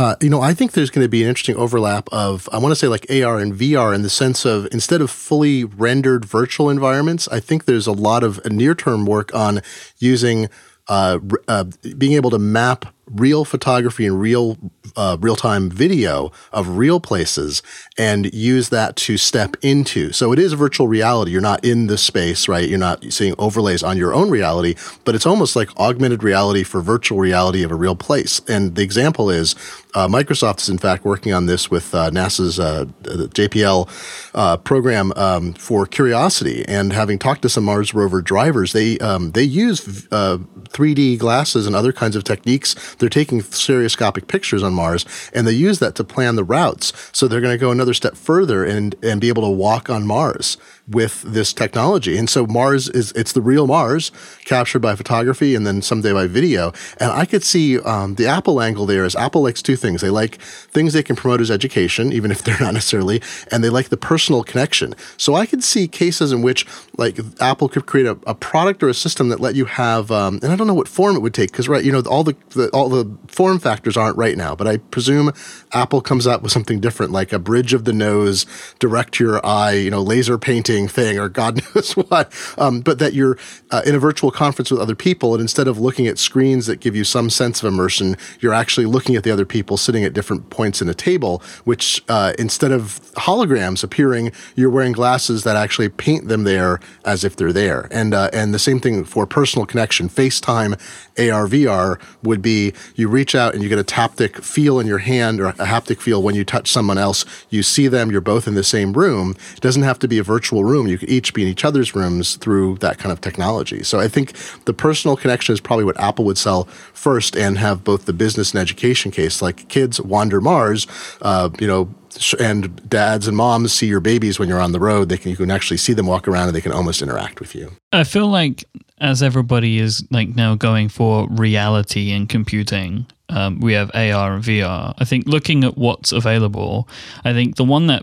Uh, 0.00 0.16
you 0.22 0.30
know, 0.30 0.40
I 0.40 0.54
think 0.54 0.72
there's 0.72 0.88
going 0.88 1.04
to 1.04 1.10
be 1.10 1.22
an 1.22 1.28
interesting 1.28 1.56
overlap 1.56 2.08
of, 2.10 2.48
I 2.50 2.56
want 2.56 2.72
to 2.72 2.74
say 2.74 2.88
like 2.88 3.04
AR 3.10 3.38
and 3.38 3.52
VR 3.52 3.94
in 3.94 4.00
the 4.00 4.08
sense 4.08 4.46
of 4.46 4.66
instead 4.72 5.02
of 5.02 5.10
fully 5.10 5.64
rendered 5.64 6.24
virtual 6.24 6.70
environments, 6.70 7.28
I 7.28 7.38
think 7.38 7.66
there's 7.66 7.86
a 7.86 7.92
lot 7.92 8.24
of 8.24 8.42
near 8.50 8.74
term 8.74 9.04
work 9.04 9.34
on 9.34 9.60
using, 9.98 10.48
uh, 10.88 11.18
uh, 11.48 11.64
being 11.98 12.14
able 12.14 12.30
to 12.30 12.38
map 12.38 12.86
real 13.14 13.44
photography 13.44 14.06
and 14.06 14.20
real 14.20 14.56
uh, 14.96 15.16
real 15.20 15.36
time 15.36 15.70
video 15.70 16.32
of 16.52 16.76
real 16.76 17.00
places 17.00 17.62
and 17.98 18.32
use 18.34 18.70
that 18.70 18.96
to 18.96 19.16
step 19.16 19.56
into. 19.62 20.12
So 20.12 20.32
it 20.32 20.38
is 20.38 20.52
virtual 20.54 20.88
reality. 20.88 21.30
You're 21.32 21.40
not 21.40 21.64
in 21.64 21.86
the 21.86 21.98
space, 21.98 22.48
right? 22.48 22.68
You're 22.68 22.78
not 22.78 23.04
seeing 23.12 23.34
overlays 23.38 23.82
on 23.82 23.96
your 23.96 24.14
own 24.14 24.30
reality, 24.30 24.74
but 25.04 25.14
it's 25.14 25.26
almost 25.26 25.56
like 25.56 25.74
augmented 25.78 26.22
reality 26.22 26.62
for 26.62 26.80
virtual 26.80 27.18
reality 27.18 27.62
of 27.62 27.70
a 27.70 27.74
real 27.74 27.96
place. 27.96 28.40
And 28.48 28.74
the 28.74 28.82
example 28.82 29.30
is 29.30 29.54
uh, 29.94 30.06
Microsoft 30.08 30.60
is 30.60 30.68
in 30.68 30.78
fact 30.78 31.04
working 31.04 31.32
on 31.32 31.46
this 31.46 31.70
with 31.70 31.94
uh, 31.94 32.10
NASA's 32.10 32.60
uh, 32.60 32.84
JPL 33.02 33.88
uh, 34.34 34.56
program 34.58 35.12
um, 35.16 35.52
for 35.54 35.86
Curiosity. 35.86 36.64
And 36.68 36.92
having 36.92 37.18
talked 37.18 37.42
to 37.42 37.48
some 37.48 37.64
Mars 37.64 37.92
rover 37.94 38.22
drivers, 38.22 38.72
they 38.72 38.98
um, 38.98 39.32
they 39.32 39.42
use 39.42 39.80
3D 39.80 41.14
uh, 41.14 41.18
glasses 41.18 41.66
and 41.66 41.74
other 41.74 41.92
kinds 41.92 42.16
of 42.16 42.24
techniques 42.24 42.74
they're 43.00 43.08
taking 43.08 43.40
stereoscopic 43.42 44.28
pictures 44.28 44.62
on 44.62 44.72
Mars 44.72 45.04
and 45.34 45.46
they 45.46 45.52
use 45.52 45.80
that 45.80 45.94
to 45.96 46.04
plan 46.04 46.36
the 46.36 46.44
routes. 46.44 46.92
So 47.12 47.26
they're 47.26 47.40
going 47.40 47.54
to 47.54 47.58
go 47.58 47.70
another 47.70 47.94
step 47.94 48.16
further 48.16 48.64
and, 48.64 48.94
and 49.02 49.20
be 49.20 49.28
able 49.28 49.42
to 49.42 49.50
walk 49.50 49.90
on 49.90 50.06
Mars 50.06 50.56
with 50.90 51.22
this 51.22 51.52
technology. 51.52 52.18
And 52.18 52.28
so 52.28 52.46
Mars 52.46 52.88
is, 52.88 53.12
it's 53.12 53.32
the 53.32 53.40
real 53.40 53.66
Mars 53.66 54.10
captured 54.44 54.80
by 54.80 54.96
photography 54.96 55.54
and 55.54 55.66
then 55.66 55.82
someday 55.82 56.12
by 56.12 56.26
video. 56.26 56.72
And 56.98 57.12
I 57.12 57.24
could 57.24 57.44
see 57.44 57.78
um, 57.80 58.16
the 58.16 58.26
Apple 58.26 58.60
angle 58.60 58.86
there 58.86 59.04
is 59.04 59.14
Apple 59.14 59.42
likes 59.42 59.62
two 59.62 59.76
things. 59.76 60.00
They 60.00 60.10
like 60.10 60.40
things 60.40 60.92
they 60.92 61.02
can 61.02 61.16
promote 61.16 61.40
as 61.40 61.50
education, 61.50 62.12
even 62.12 62.30
if 62.30 62.42
they're 62.44 62.60
not 62.60 62.74
necessarily, 62.74 63.22
and 63.50 63.62
they 63.62 63.70
like 63.70 63.88
the 63.88 63.96
personal 63.96 64.42
connection. 64.42 64.94
So 65.16 65.34
I 65.34 65.46
could 65.46 65.62
see 65.62 65.86
cases 65.88 66.32
in 66.32 66.42
which 66.42 66.66
like 66.96 67.18
Apple 67.40 67.68
could 67.68 67.86
create 67.86 68.06
a, 68.06 68.18
a 68.26 68.34
product 68.34 68.82
or 68.82 68.88
a 68.88 68.94
system 68.94 69.28
that 69.28 69.40
let 69.40 69.54
you 69.54 69.66
have, 69.66 70.10
um, 70.10 70.40
and 70.42 70.52
I 70.52 70.56
don't 70.56 70.66
know 70.66 70.74
what 70.74 70.88
form 70.88 71.16
it 71.16 71.20
would 71.20 71.34
take 71.34 71.52
because 71.52 71.68
right, 71.68 71.84
you 71.84 71.92
know, 71.92 72.02
all 72.02 72.24
the, 72.24 72.36
the 72.50 72.68
all 72.70 72.88
the 72.90 73.16
form 73.26 73.58
factors 73.58 73.96
aren't 73.96 74.16
right 74.16 74.36
now, 74.36 74.54
but 74.54 74.66
I 74.66 74.78
presume 74.78 75.32
Apple 75.72 76.00
comes 76.00 76.26
up 76.26 76.42
with 76.42 76.52
something 76.52 76.80
different, 76.80 77.12
like 77.12 77.32
a 77.32 77.38
bridge 77.38 77.72
of 77.72 77.84
the 77.84 77.92
nose, 77.92 78.46
direct 78.78 79.18
your 79.18 79.44
eye, 79.44 79.72
you 79.72 79.90
know, 79.90 80.02
laser 80.02 80.38
painting 80.38 80.88
thing, 80.88 81.18
or 81.18 81.28
God 81.28 81.62
knows 81.74 81.96
what. 81.96 82.32
Um, 82.58 82.80
but 82.80 82.98
that 82.98 83.14
you're 83.14 83.38
uh, 83.70 83.82
in 83.86 83.94
a 83.94 83.98
virtual 83.98 84.30
conference 84.30 84.70
with 84.70 84.80
other 84.80 84.94
people, 84.94 85.34
and 85.34 85.40
instead 85.40 85.68
of 85.68 85.78
looking 85.78 86.06
at 86.06 86.18
screens 86.18 86.66
that 86.66 86.80
give 86.80 86.94
you 86.94 87.04
some 87.04 87.30
sense 87.30 87.62
of 87.62 87.72
immersion, 87.72 88.16
you're 88.40 88.54
actually 88.54 88.86
looking 88.86 89.16
at 89.16 89.24
the 89.24 89.30
other 89.30 89.46
people 89.46 89.76
sitting 89.76 90.04
at 90.04 90.12
different 90.12 90.50
points 90.50 90.82
in 90.82 90.88
a 90.88 90.94
table, 90.94 91.42
which 91.64 92.02
uh, 92.08 92.32
instead 92.38 92.72
of 92.72 93.00
holograms 93.14 93.82
appearing, 93.82 94.32
you're 94.56 94.70
wearing 94.70 94.92
glasses 94.92 95.44
that 95.44 95.56
actually 95.56 95.88
paint 95.88 96.28
them 96.28 96.44
there 96.44 96.80
as 97.04 97.24
if 97.24 97.36
they're 97.36 97.52
there. 97.52 97.88
And 97.90 98.14
uh, 98.14 98.30
and 98.32 98.52
the 98.52 98.58
same 98.58 98.80
thing 98.80 99.04
for 99.04 99.26
personal 99.26 99.66
connection. 99.66 100.08
FaceTime, 100.08 100.72
AR, 101.18 101.46
VR 101.46 102.00
would 102.22 102.42
be 102.42 102.69
you 102.94 103.08
reach 103.08 103.34
out 103.34 103.54
and 103.54 103.62
you 103.62 103.68
get 103.68 103.78
a 103.78 103.84
haptic 103.84 104.42
feel 104.42 104.80
in 104.80 104.86
your 104.86 104.98
hand 104.98 105.40
or 105.40 105.48
a 105.48 105.52
haptic 105.54 106.00
feel 106.00 106.22
when 106.22 106.34
you 106.34 106.44
touch 106.44 106.70
someone 106.70 106.98
else. 106.98 107.24
You 107.50 107.62
see 107.62 107.88
them, 107.88 108.10
you're 108.10 108.20
both 108.20 108.46
in 108.46 108.54
the 108.54 108.64
same 108.64 108.92
room. 108.92 109.36
It 109.54 109.60
doesn't 109.60 109.82
have 109.82 109.98
to 110.00 110.08
be 110.08 110.18
a 110.18 110.22
virtual 110.22 110.64
room. 110.64 110.86
You 110.86 110.98
could 110.98 111.10
each 111.10 111.34
be 111.34 111.42
in 111.42 111.48
each 111.48 111.64
other's 111.64 111.94
rooms 111.94 112.36
through 112.36 112.78
that 112.78 112.98
kind 112.98 113.12
of 113.12 113.20
technology. 113.20 113.82
So 113.82 114.00
I 114.00 114.08
think 114.08 114.34
the 114.64 114.72
personal 114.72 115.16
connection 115.16 115.52
is 115.52 115.60
probably 115.60 115.84
what 115.84 115.98
Apple 116.00 116.24
would 116.24 116.38
sell 116.38 116.64
first 116.94 117.36
and 117.36 117.58
have 117.58 117.84
both 117.84 118.06
the 118.06 118.12
business 118.12 118.52
and 118.52 118.60
education 118.60 119.10
case. 119.10 119.42
Like 119.42 119.68
kids 119.68 120.00
wander 120.00 120.40
Mars, 120.40 120.86
uh, 121.22 121.50
you 121.58 121.66
know, 121.66 121.94
and 122.38 122.88
dads 122.88 123.26
and 123.26 123.36
moms 123.36 123.72
see 123.72 123.86
your 123.86 124.00
babies 124.00 124.38
when 124.38 124.48
you're 124.48 124.60
on 124.60 124.72
the 124.72 124.80
road. 124.80 125.08
They 125.08 125.18
can 125.18 125.30
you 125.30 125.36
can 125.36 125.50
actually 125.50 125.76
see 125.76 125.92
them 125.92 126.06
walk 126.06 126.28
around 126.28 126.48
and 126.48 126.56
they 126.56 126.60
can 126.60 126.72
almost 126.72 127.02
interact 127.02 127.40
with 127.40 127.54
you. 127.54 127.72
I 127.92 128.04
feel 128.04 128.28
like 128.28 128.64
as 129.00 129.22
everybody 129.22 129.78
is 129.78 130.04
like 130.10 130.28
now 130.28 130.54
going 130.54 130.88
for 130.88 131.26
reality 131.28 132.12
and 132.12 132.28
computing, 132.28 133.06
um, 133.28 133.60
we 133.60 133.72
have 133.72 133.90
AR 133.94 134.34
and 134.34 134.44
VR. 134.44 134.94
I 134.98 135.04
think 135.04 135.26
looking 135.26 135.64
at 135.64 135.78
what's 135.78 136.12
available, 136.12 136.88
I 137.24 137.32
think 137.32 137.56
the 137.56 137.64
one 137.64 137.86
that 137.86 138.02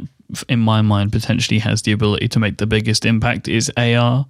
in 0.49 0.59
my 0.59 0.81
mind 0.81 1.11
potentially 1.11 1.59
has 1.59 1.81
the 1.81 1.91
ability 1.91 2.27
to 2.29 2.39
make 2.39 2.57
the 2.57 2.67
biggest 2.67 3.05
impact 3.05 3.47
is 3.47 3.71
AR. 3.77 4.25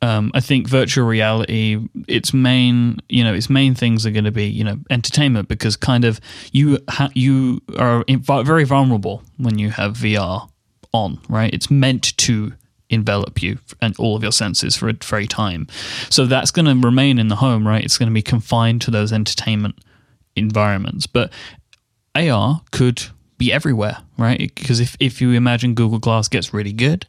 Um, 0.00 0.32
I 0.34 0.40
think 0.40 0.68
virtual 0.68 1.06
reality, 1.06 1.78
its 2.08 2.34
main, 2.34 2.98
you 3.08 3.22
know, 3.22 3.32
its 3.32 3.48
main 3.48 3.74
things 3.74 4.04
are 4.04 4.10
going 4.10 4.24
to 4.24 4.32
be, 4.32 4.46
you 4.46 4.64
know, 4.64 4.78
entertainment 4.90 5.48
because 5.48 5.76
kind 5.76 6.04
of 6.04 6.20
you 6.50 6.78
ha- 6.88 7.10
you 7.14 7.60
are 7.78 8.04
very 8.42 8.64
vulnerable 8.64 9.22
when 9.36 9.58
you 9.58 9.70
have 9.70 9.92
VR 9.94 10.48
on, 10.92 11.20
right? 11.28 11.52
It's 11.54 11.70
meant 11.70 12.16
to 12.18 12.52
envelop 12.90 13.42
you 13.42 13.58
and 13.80 13.96
all 13.98 14.16
of 14.16 14.22
your 14.22 14.32
senses 14.32 14.76
for 14.76 14.88
a 14.88 14.92
very 14.92 15.26
time. 15.26 15.66
So 16.10 16.26
that's 16.26 16.50
going 16.50 16.66
to 16.66 16.86
remain 16.86 17.18
in 17.18 17.28
the 17.28 17.36
home, 17.36 17.66
right? 17.66 17.84
It's 17.84 17.96
going 17.96 18.08
to 18.08 18.14
be 18.14 18.22
confined 18.22 18.82
to 18.82 18.90
those 18.90 19.12
entertainment 19.12 19.76
environments. 20.36 21.06
But 21.06 21.32
AR 22.14 22.60
could 22.70 23.04
be 23.42 23.52
everywhere, 23.52 23.98
right? 24.18 24.52
Because 24.54 24.78
if, 24.78 24.96
if 25.00 25.20
you 25.20 25.32
imagine 25.32 25.74
Google 25.74 25.98
Glass 25.98 26.28
gets 26.28 26.54
really 26.54 26.72
good, 26.72 27.06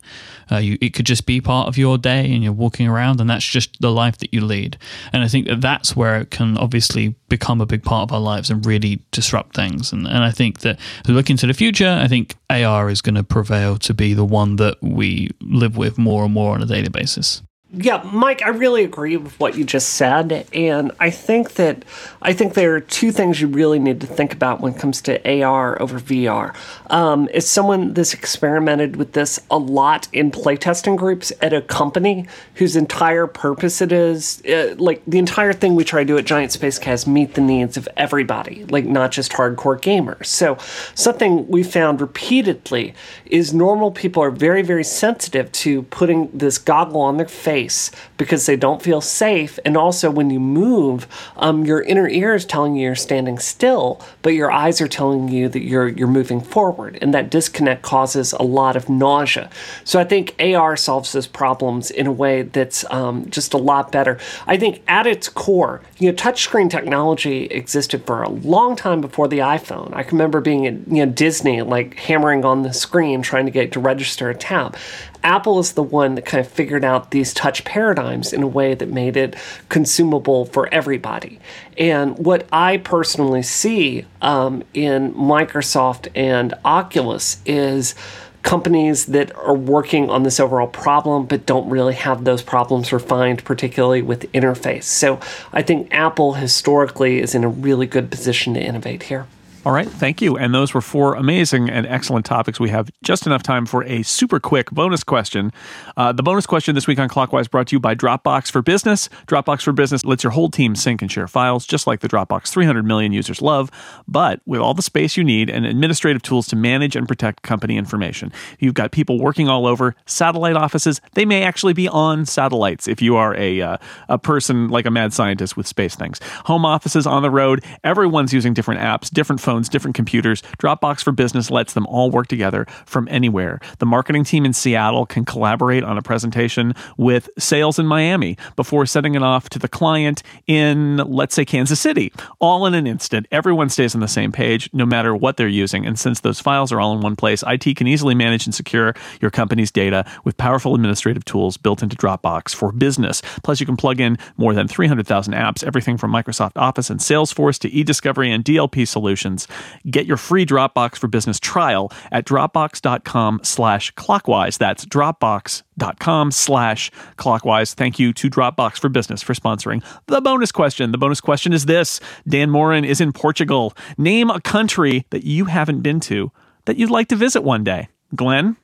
uh, 0.51 0.57
you, 0.57 0.79
it 0.81 0.95
could 0.95 1.05
just 1.05 1.27
be 1.27 1.39
part 1.39 1.67
of 1.67 1.77
your 1.77 1.99
day 1.99 2.33
and 2.33 2.43
you're 2.43 2.51
walking 2.51 2.87
around 2.87 3.21
and 3.21 3.29
that's 3.29 3.45
just 3.45 3.79
the 3.81 3.91
life 3.91 4.17
that 4.17 4.33
you 4.33 4.41
lead. 4.43 4.79
And 5.11 5.23
I 5.23 5.27
think 5.27 5.45
that 5.45 5.61
that's 5.61 5.95
where 5.95 6.19
it 6.19 6.31
can 6.31 6.57
obviously 6.57 7.13
become 7.29 7.61
a 7.61 7.67
big 7.67 7.83
part 7.83 8.09
of 8.09 8.13
our 8.13 8.19
lives 8.19 8.49
and 8.49 8.65
really 8.65 9.03
disrupt 9.11 9.55
things. 9.55 9.93
And, 9.93 10.07
and 10.07 10.23
I 10.23 10.31
think 10.31 10.61
that 10.61 10.79
as 11.03 11.07
we 11.07 11.13
look 11.13 11.29
into 11.29 11.45
the 11.45 11.53
future, 11.53 11.99
I 12.01 12.07
think 12.07 12.35
AR 12.49 12.89
is 12.89 13.01
going 13.01 13.15
to 13.15 13.23
prevail 13.23 13.77
to 13.77 13.93
be 13.93 14.15
the 14.15 14.25
one 14.25 14.55
that 14.55 14.81
we 14.81 15.29
live 15.39 15.77
with 15.77 15.99
more 15.99 16.23
and 16.25 16.33
more 16.33 16.55
on 16.55 16.63
a 16.63 16.65
daily 16.65 16.89
basis. 16.89 17.43
Yeah, 17.75 18.07
Mike, 18.13 18.43
I 18.43 18.49
really 18.49 18.83
agree 18.83 19.17
with 19.17 19.39
what 19.39 19.57
you 19.57 19.63
just 19.63 19.95
said, 19.95 20.45
and 20.53 20.91
I 20.99 21.09
think 21.09 21.55
that 21.55 21.83
I 22.21 22.31
think 22.31 22.53
there 22.53 22.75
are 22.75 22.79
two 22.79 23.11
things 23.11 23.41
you 23.41 23.47
really 23.47 23.79
need 23.79 23.99
to 24.01 24.05
think 24.05 24.31
about 24.31 24.61
when 24.61 24.75
it 24.75 24.79
comes 24.79 25.01
to 25.01 25.41
AR 25.41 25.81
over 25.81 25.99
VR. 25.99 26.55
Um, 26.91 27.27
as 27.33 27.49
someone 27.49 27.95
that's 27.95 28.13
experimented 28.13 28.97
with 28.97 29.13
this 29.13 29.39
a 29.49 29.57
lot 29.57 30.07
in 30.13 30.29
playtesting 30.29 30.97
groups 30.97 31.33
at 31.41 31.51
a 31.51 31.63
company 31.63 32.27
whose 32.55 32.75
entire 32.75 33.25
purpose 33.25 33.81
it 33.81 33.91
is, 33.91 34.43
uh, 34.45 34.75
like 34.77 35.01
the 35.07 35.17
entire 35.17 35.51
thing 35.51 35.73
we 35.73 35.83
try 35.83 36.01
to 36.01 36.05
do 36.05 36.17
at 36.19 36.25
Giant 36.25 36.51
Space 36.51 36.77
Cat, 36.77 37.07
meet 37.07 37.33
the 37.33 37.41
needs 37.41 37.75
of 37.75 37.89
everybody, 37.97 38.65
like 38.65 38.85
not 38.85 39.11
just 39.11 39.31
hardcore 39.31 39.81
gamers. 39.81 40.27
So 40.27 40.59
something 40.93 41.47
we 41.47 41.63
found 41.63 42.01
repeatedly 42.01 42.93
is 43.25 43.51
normal 43.51 43.89
people 43.89 44.21
are 44.21 44.29
very 44.29 44.61
very 44.61 44.83
sensitive 44.83 45.51
to 45.53 45.81
putting 45.83 46.29
this 46.37 46.59
goggle 46.59 47.01
on 47.01 47.17
their 47.17 47.27
face 47.27 47.62
face 47.63 47.91
because 48.17 48.45
they 48.45 48.55
don't 48.55 48.81
feel 48.81 49.01
safe. 49.01 49.59
And 49.65 49.77
also, 49.77 50.11
when 50.11 50.29
you 50.29 50.39
move, 50.39 51.07
um, 51.37 51.65
your 51.65 51.81
inner 51.81 52.07
ear 52.07 52.35
is 52.35 52.45
telling 52.45 52.75
you 52.75 52.83
you're 52.83 52.95
standing 52.95 53.39
still, 53.39 54.01
but 54.21 54.33
your 54.33 54.51
eyes 54.51 54.81
are 54.81 54.87
telling 54.87 55.29
you 55.29 55.49
that 55.49 55.63
you're 55.63 55.87
you're 55.87 56.07
moving 56.07 56.41
forward, 56.41 56.97
and 57.01 57.13
that 57.13 57.29
disconnect 57.29 57.81
causes 57.81 58.33
a 58.33 58.43
lot 58.43 58.75
of 58.75 58.89
nausea. 58.89 59.49
So 59.83 59.99
I 59.99 60.03
think 60.03 60.35
AR 60.39 60.75
solves 60.77 61.11
those 61.11 61.27
problems 61.27 61.91
in 61.91 62.07
a 62.07 62.11
way 62.11 62.43
that's 62.43 62.85
um, 62.91 63.29
just 63.29 63.53
a 63.53 63.57
lot 63.57 63.91
better. 63.91 64.17
I 64.47 64.57
think 64.57 64.81
at 64.87 65.07
its 65.07 65.29
core, 65.29 65.81
you 65.97 66.09
know, 66.09 66.15
touchscreen 66.15 66.69
technology 66.69 67.45
existed 67.45 68.05
for 68.05 68.23
a 68.23 68.29
long 68.29 68.75
time 68.75 69.01
before 69.01 69.27
the 69.27 69.39
iPhone. 69.39 69.93
I 69.93 70.03
can 70.03 70.17
remember 70.17 70.41
being 70.41 70.67
at 70.67 70.73
you 70.87 71.05
know 71.05 71.11
Disney, 71.11 71.61
like 71.61 71.95
hammering 71.95 72.45
on 72.45 72.63
the 72.63 72.73
screen 72.73 73.21
trying 73.21 73.45
to 73.45 73.51
get 73.51 73.71
to 73.73 73.79
register 73.79 74.29
a 74.29 74.35
tab. 74.35 74.75
Apple 75.23 75.59
is 75.59 75.73
the 75.73 75.83
one 75.83 76.15
that 76.15 76.25
kind 76.25 76.45
of 76.45 76.51
figured 76.51 76.83
out 76.83 77.11
these 77.11 77.33
touch 77.33 77.63
paradigms 77.63 78.33
in 78.33 78.43
a 78.43 78.47
way 78.47 78.73
that 78.73 78.89
made 78.89 79.17
it 79.17 79.35
consumable 79.69 80.45
for 80.45 80.71
everybody. 80.73 81.39
And 81.77 82.17
what 82.17 82.47
I 82.51 82.77
personally 82.77 83.43
see 83.43 84.05
um, 84.21 84.63
in 84.73 85.13
Microsoft 85.13 86.09
and 86.15 86.53
Oculus 86.65 87.37
is 87.45 87.95
companies 88.43 89.05
that 89.05 89.33
are 89.37 89.55
working 89.55 90.09
on 90.09 90.23
this 90.23 90.39
overall 90.39 90.67
problem 90.67 91.25
but 91.25 91.45
don't 91.45 91.69
really 91.69 91.93
have 91.93 92.25
those 92.25 92.43
problems 92.43 92.91
refined, 92.91 93.43
particularly 93.45 94.01
with 94.01 94.29
interface. 94.33 94.83
So 94.83 95.19
I 95.53 95.61
think 95.61 95.87
Apple 95.91 96.33
historically 96.33 97.19
is 97.19 97.33
in 97.33 97.43
a 97.43 97.49
really 97.49 97.87
good 97.87 98.11
position 98.11 98.53
to 98.53 98.61
innovate 98.61 99.03
here. 99.03 99.27
All 99.65 99.71
right, 99.71 99.87
thank 99.87 100.21
you. 100.21 100.35
And 100.35 100.53
those 100.53 100.73
were 100.73 100.81
four 100.81 101.15
amazing 101.15 101.69
and 101.69 101.87
excellent 101.87 102.25
topics. 102.25 102.59
We 102.59 102.69
have 102.71 102.91
just 103.01 103.25
enough 103.25 103.43
time 103.43 103.65
for 103.65 103.85
a 103.85 104.03
super 104.03 104.37
quick 104.37 104.69
bonus 104.71 105.05
question. 105.05 105.53
Uh, 105.95 106.11
the 106.11 106.21
bonus 106.21 106.45
question 106.45 106.75
this 106.75 106.85
week 106.85 106.99
on 106.99 107.07
Clockwise 107.07 107.47
brought 107.47 107.67
to 107.67 107.77
you 107.77 107.79
by 107.79 107.95
Dropbox 107.95 108.51
for 108.51 108.61
Business. 108.61 109.07
Dropbox 109.25 109.61
for 109.61 109.71
Business 109.71 110.03
lets 110.03 110.21
your 110.21 110.31
whole 110.31 110.49
team 110.49 110.75
sync 110.75 111.01
and 111.01 111.09
share 111.09 111.29
files, 111.29 111.65
just 111.65 111.87
like 111.87 112.01
the 112.01 112.09
Dropbox 112.09 112.49
300 112.49 112.83
million 112.83 113.13
users 113.13 113.41
love, 113.41 113.71
but 114.05 114.41
with 114.45 114.59
all 114.59 114.73
the 114.73 114.81
space 114.81 115.15
you 115.15 115.23
need 115.23 115.49
and 115.49 115.65
administrative 115.65 116.21
tools 116.21 116.45
to 116.47 116.57
manage 116.57 116.97
and 116.97 117.07
protect 117.07 117.41
company 117.43 117.77
information. 117.77 118.33
You've 118.59 118.73
got 118.73 118.91
people 118.91 119.17
working 119.17 119.47
all 119.47 119.65
over, 119.65 119.95
satellite 120.05 120.57
offices. 120.57 120.99
They 121.13 121.23
may 121.23 121.41
actually 121.41 121.73
be 121.73 121.87
on 121.87 122.25
satellites 122.25 122.85
if 122.85 123.01
you 123.01 123.15
are 123.15 123.33
a, 123.37 123.61
uh, 123.61 123.77
a 124.09 124.17
person 124.17 124.67
like 124.67 124.85
a 124.85 124.91
mad 124.91 125.13
scientist 125.13 125.55
with 125.55 125.67
space 125.67 125.95
things. 125.95 126.19
Home 126.47 126.65
offices 126.65 127.07
on 127.07 127.21
the 127.21 127.31
road. 127.31 127.63
Everyone's 127.85 128.33
using 128.33 128.53
different 128.53 128.81
apps, 128.81 129.09
different 129.09 129.39
phones 129.39 129.52
phones, 129.53 129.69
different 129.69 129.95
computers. 129.95 130.41
Dropbox 130.57 131.03
for 131.03 131.11
Business 131.11 131.51
lets 131.51 131.73
them 131.73 131.85
all 131.85 132.09
work 132.09 132.27
together 132.27 132.65
from 132.85 133.07
anywhere. 133.11 133.59
The 133.77 133.85
marketing 133.85 134.23
team 134.23 134.45
in 134.45 134.53
Seattle 134.53 135.05
can 135.05 135.25
collaborate 135.25 135.83
on 135.83 135.95
a 135.95 136.01
presentation 136.01 136.73
with 136.97 137.29
sales 137.37 137.77
in 137.77 137.85
Miami 137.85 138.35
before 138.55 138.87
sending 138.87 139.13
it 139.13 139.21
off 139.21 139.49
to 139.49 139.59
the 139.59 139.67
client 139.67 140.23
in, 140.47 140.97
let's 140.97 141.35
say, 141.35 141.45
Kansas 141.45 141.79
City. 141.79 142.11
All 142.39 142.65
in 142.65 142.73
an 142.73 142.87
instant. 142.87 143.27
Everyone 143.31 143.69
stays 143.69 143.93
on 143.93 144.01
the 144.01 144.07
same 144.07 144.31
page, 144.31 144.71
no 144.73 144.87
matter 144.87 145.15
what 145.15 145.37
they're 145.37 145.47
using. 145.47 145.85
And 145.85 145.99
since 145.99 146.21
those 146.21 146.39
files 146.39 146.71
are 146.71 146.79
all 146.79 146.93
in 146.93 147.01
one 147.01 147.15
place, 147.15 147.43
IT 147.45 147.77
can 147.77 147.85
easily 147.85 148.15
manage 148.15 148.47
and 148.47 148.55
secure 148.55 148.95
your 149.21 149.29
company's 149.29 149.71
data 149.71 150.03
with 150.23 150.35
powerful 150.37 150.73
administrative 150.73 151.25
tools 151.25 151.57
built 151.57 151.83
into 151.83 151.95
Dropbox 151.95 152.55
for 152.55 152.71
Business. 152.71 153.21
Plus, 153.43 153.59
you 153.59 153.67
can 153.67 153.77
plug 153.77 153.99
in 153.99 154.17
more 154.35 154.55
than 154.55 154.67
300,000 154.67 155.33
apps, 155.35 155.63
everything 155.63 155.97
from 155.97 156.11
Microsoft 156.11 156.53
Office 156.55 156.89
and 156.89 156.99
Salesforce 156.99 157.59
to 157.59 157.69
eDiscovery 157.69 158.29
and 158.29 158.43
DLP 158.43 158.87
solutions. 158.87 159.42
Get 159.89 160.05
your 160.05 160.17
free 160.17 160.45
Dropbox 160.45 160.97
for 160.97 161.07
Business 161.07 161.39
trial 161.39 161.91
at 162.11 162.25
dropbox.com 162.25 163.41
slash 163.43 163.91
clockwise. 163.91 164.57
That's 164.57 164.85
dropbox.com 164.85 166.31
slash 166.31 166.91
clockwise. 167.17 167.73
Thank 167.73 167.99
you 167.99 168.13
to 168.13 168.29
Dropbox 168.29 168.79
for 168.79 168.89
Business 168.89 169.21
for 169.21 169.33
sponsoring 169.33 169.83
the 170.07 170.21
bonus 170.21 170.51
question. 170.51 170.91
The 170.91 170.97
bonus 170.97 171.21
question 171.21 171.53
is 171.53 171.65
this 171.65 171.99
Dan 172.27 172.49
Moren 172.49 172.85
is 172.85 173.01
in 173.01 173.13
Portugal. 173.13 173.73
Name 173.97 174.29
a 174.29 174.41
country 174.41 175.05
that 175.09 175.23
you 175.23 175.45
haven't 175.45 175.81
been 175.81 175.99
to 176.01 176.31
that 176.65 176.77
you'd 176.77 176.91
like 176.91 177.07
to 177.09 177.15
visit 177.15 177.41
one 177.41 177.63
day. 177.63 177.89
Glenn? 178.15 178.57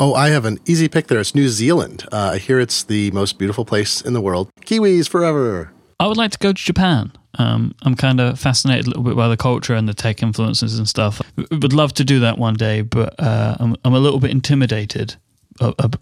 Oh, 0.00 0.12
I 0.14 0.30
have 0.30 0.44
an 0.44 0.58
easy 0.66 0.88
pick 0.88 1.06
there. 1.06 1.20
It's 1.20 1.34
New 1.34 1.48
Zealand. 1.48 2.04
Uh, 2.10 2.32
I 2.34 2.38
hear 2.38 2.58
it's 2.58 2.82
the 2.82 3.10
most 3.12 3.38
beautiful 3.38 3.64
place 3.64 4.00
in 4.00 4.12
the 4.12 4.20
world. 4.20 4.50
Kiwis 4.62 5.08
forever. 5.08 5.70
I 6.00 6.08
would 6.08 6.16
like 6.16 6.32
to 6.32 6.38
go 6.38 6.52
to 6.52 6.62
Japan. 6.62 7.12
Um, 7.38 7.74
I'm 7.82 7.94
kind 7.94 8.20
of 8.20 8.38
fascinated 8.38 8.86
a 8.86 8.88
little 8.88 9.02
bit 9.02 9.16
by 9.16 9.28
the 9.28 9.36
culture 9.36 9.74
and 9.74 9.88
the 9.88 9.94
tech 9.94 10.22
influences 10.22 10.78
and 10.78 10.88
stuff. 10.88 11.20
Would 11.36 11.72
love 11.72 11.94
to 11.94 12.04
do 12.04 12.20
that 12.20 12.38
one 12.38 12.54
day, 12.54 12.82
but 12.82 13.14
uh, 13.18 13.56
I'm, 13.58 13.76
I'm 13.84 13.94
a 13.94 14.00
little 14.00 14.20
bit 14.20 14.30
intimidated 14.30 15.16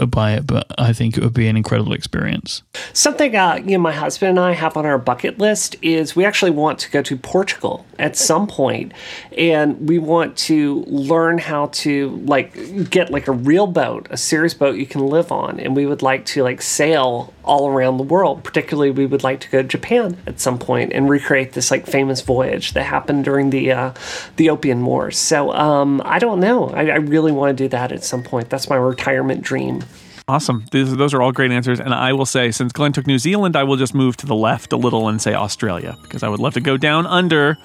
by 0.09 0.33
it, 0.33 0.47
but 0.47 0.66
I 0.79 0.92
think 0.92 1.16
it 1.16 1.23
would 1.23 1.35
be 1.35 1.47
an 1.47 1.57
incredible 1.57 1.92
experience. 1.92 2.62
Something 2.95 3.37
uh, 3.37 3.57
you 3.57 3.73
know, 3.73 3.79
my 3.79 3.92
husband 3.92 4.31
and 4.31 4.40
I 4.40 4.53
have 4.53 4.77
on 4.77 4.87
our 4.87 4.99
bucket 4.99 5.38
list 5.38 5.77
is 5.83 6.16
we 6.16 6.25
actually 6.25 6.53
want 6.53 6.79
to 6.81 6.90
go 6.90 7.03
to 7.03 7.16
Portugal 7.16 7.85
at 7.99 8.16
some 8.16 8.47
point, 8.47 8.92
and 9.37 9.88
we 9.88 9.99
want 9.99 10.37
to 10.38 10.85
learn 10.87 11.38
how 11.38 11.66
to 11.66 12.11
like 12.25 12.55
get 12.88 13.11
like 13.11 13.29
a 13.29 13.33
real 13.33 13.66
boat, 13.66 14.07
a 14.11 14.16
serious 14.16 14.55
boat 14.55 14.77
you 14.77 14.87
can 14.87 15.07
live 15.07 15.31
on, 15.31 15.61
and 15.61 15.77
we 15.77 15.85
would 15.85 16.03
like 16.03 16.25
to 16.27 16.42
like 16.42 16.62
sail 16.62 17.35
all 17.44 17.68
around 17.68 17.96
the 17.96 18.05
world. 18.05 18.44
Particularly, 18.44 18.90
we 18.90 19.07
would 19.07 19.22
like 19.22 19.40
to 19.40 19.50
go 19.50 19.62
to 19.62 19.68
Japan 19.68 20.16
at 20.26 20.40
some 20.40 20.59
point 20.59 20.92
and 20.92 21.09
recreate 21.09 21.52
this 21.52 21.70
like 21.70 21.87
famous 21.87 22.20
voyage 22.20 22.72
that 22.72 22.85
happened 22.85 23.24
during 23.24 23.50
the 23.50 23.72
uh, 23.72 23.92
the 24.37 24.50
Opium 24.50 24.85
Wars. 24.85 25.18
So 25.18 25.52
um, 25.52 26.02
I 26.05 26.18
don't 26.18 26.40
know. 26.40 26.68
I, 26.70 26.88
I 26.88 26.96
really 26.96 27.33
want 27.33 27.57
to 27.57 27.64
do 27.64 27.68
that 27.68 27.92
at 27.92 28.05
some 28.05 28.22
point. 28.22 28.50
That's 28.50 28.68
my 28.68 28.76
retirement 28.76 29.42
dream. 29.42 29.83
Awesome. 30.28 30.64
These, 30.70 30.96
those 30.96 31.12
are 31.14 31.20
all 31.20 31.33
great 31.33 31.50
answers. 31.50 31.81
And 31.81 31.92
I 31.92 32.12
will 32.12 32.26
say, 32.26 32.52
since 32.52 32.72
Glenn 32.72 32.92
took 32.92 33.07
New 33.07 33.18
Zealand, 33.18 33.57
I 33.57 33.64
will 33.64 33.76
just 33.76 33.94
move 33.94 34.16
to 34.18 34.26
the 34.26 34.37
left 34.37 34.72
a 34.72 34.76
little 34.76 35.09
and 35.09 35.20
say 35.20 35.35
Australia 35.35 35.96
because 36.02 36.22
I 36.22 36.28
would 36.28 36.40
love 36.40 36.55
to 36.55 36.61
go 36.61 36.76
down 36.76 37.07
under 37.07 37.59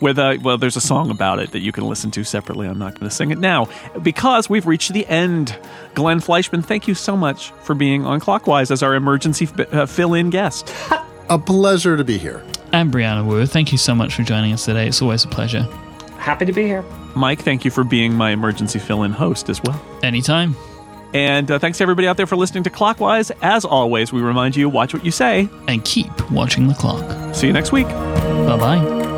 where 0.00 0.12
the, 0.12 0.40
well, 0.42 0.58
there's 0.58 0.76
a 0.76 0.80
song 0.80 1.10
about 1.10 1.38
it 1.38 1.52
that 1.52 1.60
you 1.60 1.72
can 1.72 1.84
listen 1.84 2.10
to 2.12 2.24
separately. 2.24 2.66
I'm 2.66 2.78
not 2.78 2.94
going 2.94 3.08
to 3.08 3.14
sing 3.14 3.30
it 3.30 3.38
now 3.38 3.68
because 4.02 4.50
we've 4.50 4.66
reached 4.66 4.92
the 4.92 5.06
end. 5.06 5.56
Glenn 5.94 6.20
Fleishman, 6.20 6.62
thank 6.62 6.88
you 6.88 6.94
so 6.94 7.16
much 7.16 7.50
for 7.62 7.74
being 7.74 8.04
on 8.04 8.20
Clockwise 8.20 8.70
as 8.70 8.82
our 8.82 8.94
emergency 8.94 9.48
uh, 9.72 9.86
fill 9.86 10.14
in 10.14 10.30
guest. 10.30 10.74
a 11.28 11.38
pleasure 11.38 11.96
to 11.96 12.04
be 12.04 12.18
here. 12.18 12.42
And 12.72 12.92
Brianna 12.92 13.24
Wu, 13.24 13.46
thank 13.46 13.72
you 13.72 13.78
so 13.78 13.94
much 13.94 14.14
for 14.14 14.22
joining 14.22 14.52
us 14.52 14.64
today. 14.64 14.88
It's 14.88 15.00
always 15.00 15.24
a 15.24 15.28
pleasure. 15.28 15.62
Happy 16.18 16.44
to 16.44 16.52
be 16.52 16.64
here. 16.64 16.84
Mike, 17.14 17.40
thank 17.42 17.64
you 17.64 17.70
for 17.70 17.84
being 17.84 18.14
my 18.14 18.30
emergency 18.30 18.78
fill 18.78 19.04
in 19.04 19.12
host 19.12 19.48
as 19.48 19.62
well. 19.62 19.80
Anytime. 20.02 20.56
And 21.12 21.48
uh, 21.48 21.60
thanks 21.60 21.78
to 21.78 21.82
everybody 21.82 22.08
out 22.08 22.16
there 22.16 22.26
for 22.26 22.36
listening 22.36 22.64
to 22.64 22.70
Clockwise. 22.70 23.30
As 23.40 23.64
always, 23.64 24.12
we 24.12 24.20
remind 24.20 24.56
you 24.56 24.68
watch 24.68 24.92
what 24.92 25.04
you 25.04 25.12
say 25.12 25.48
and 25.68 25.84
keep 25.84 26.30
watching 26.32 26.66
the 26.66 26.74
clock. 26.74 27.34
See 27.34 27.46
you 27.46 27.52
next 27.52 27.70
week. 27.70 27.86
Bye 27.86 28.56
bye. 28.58 29.13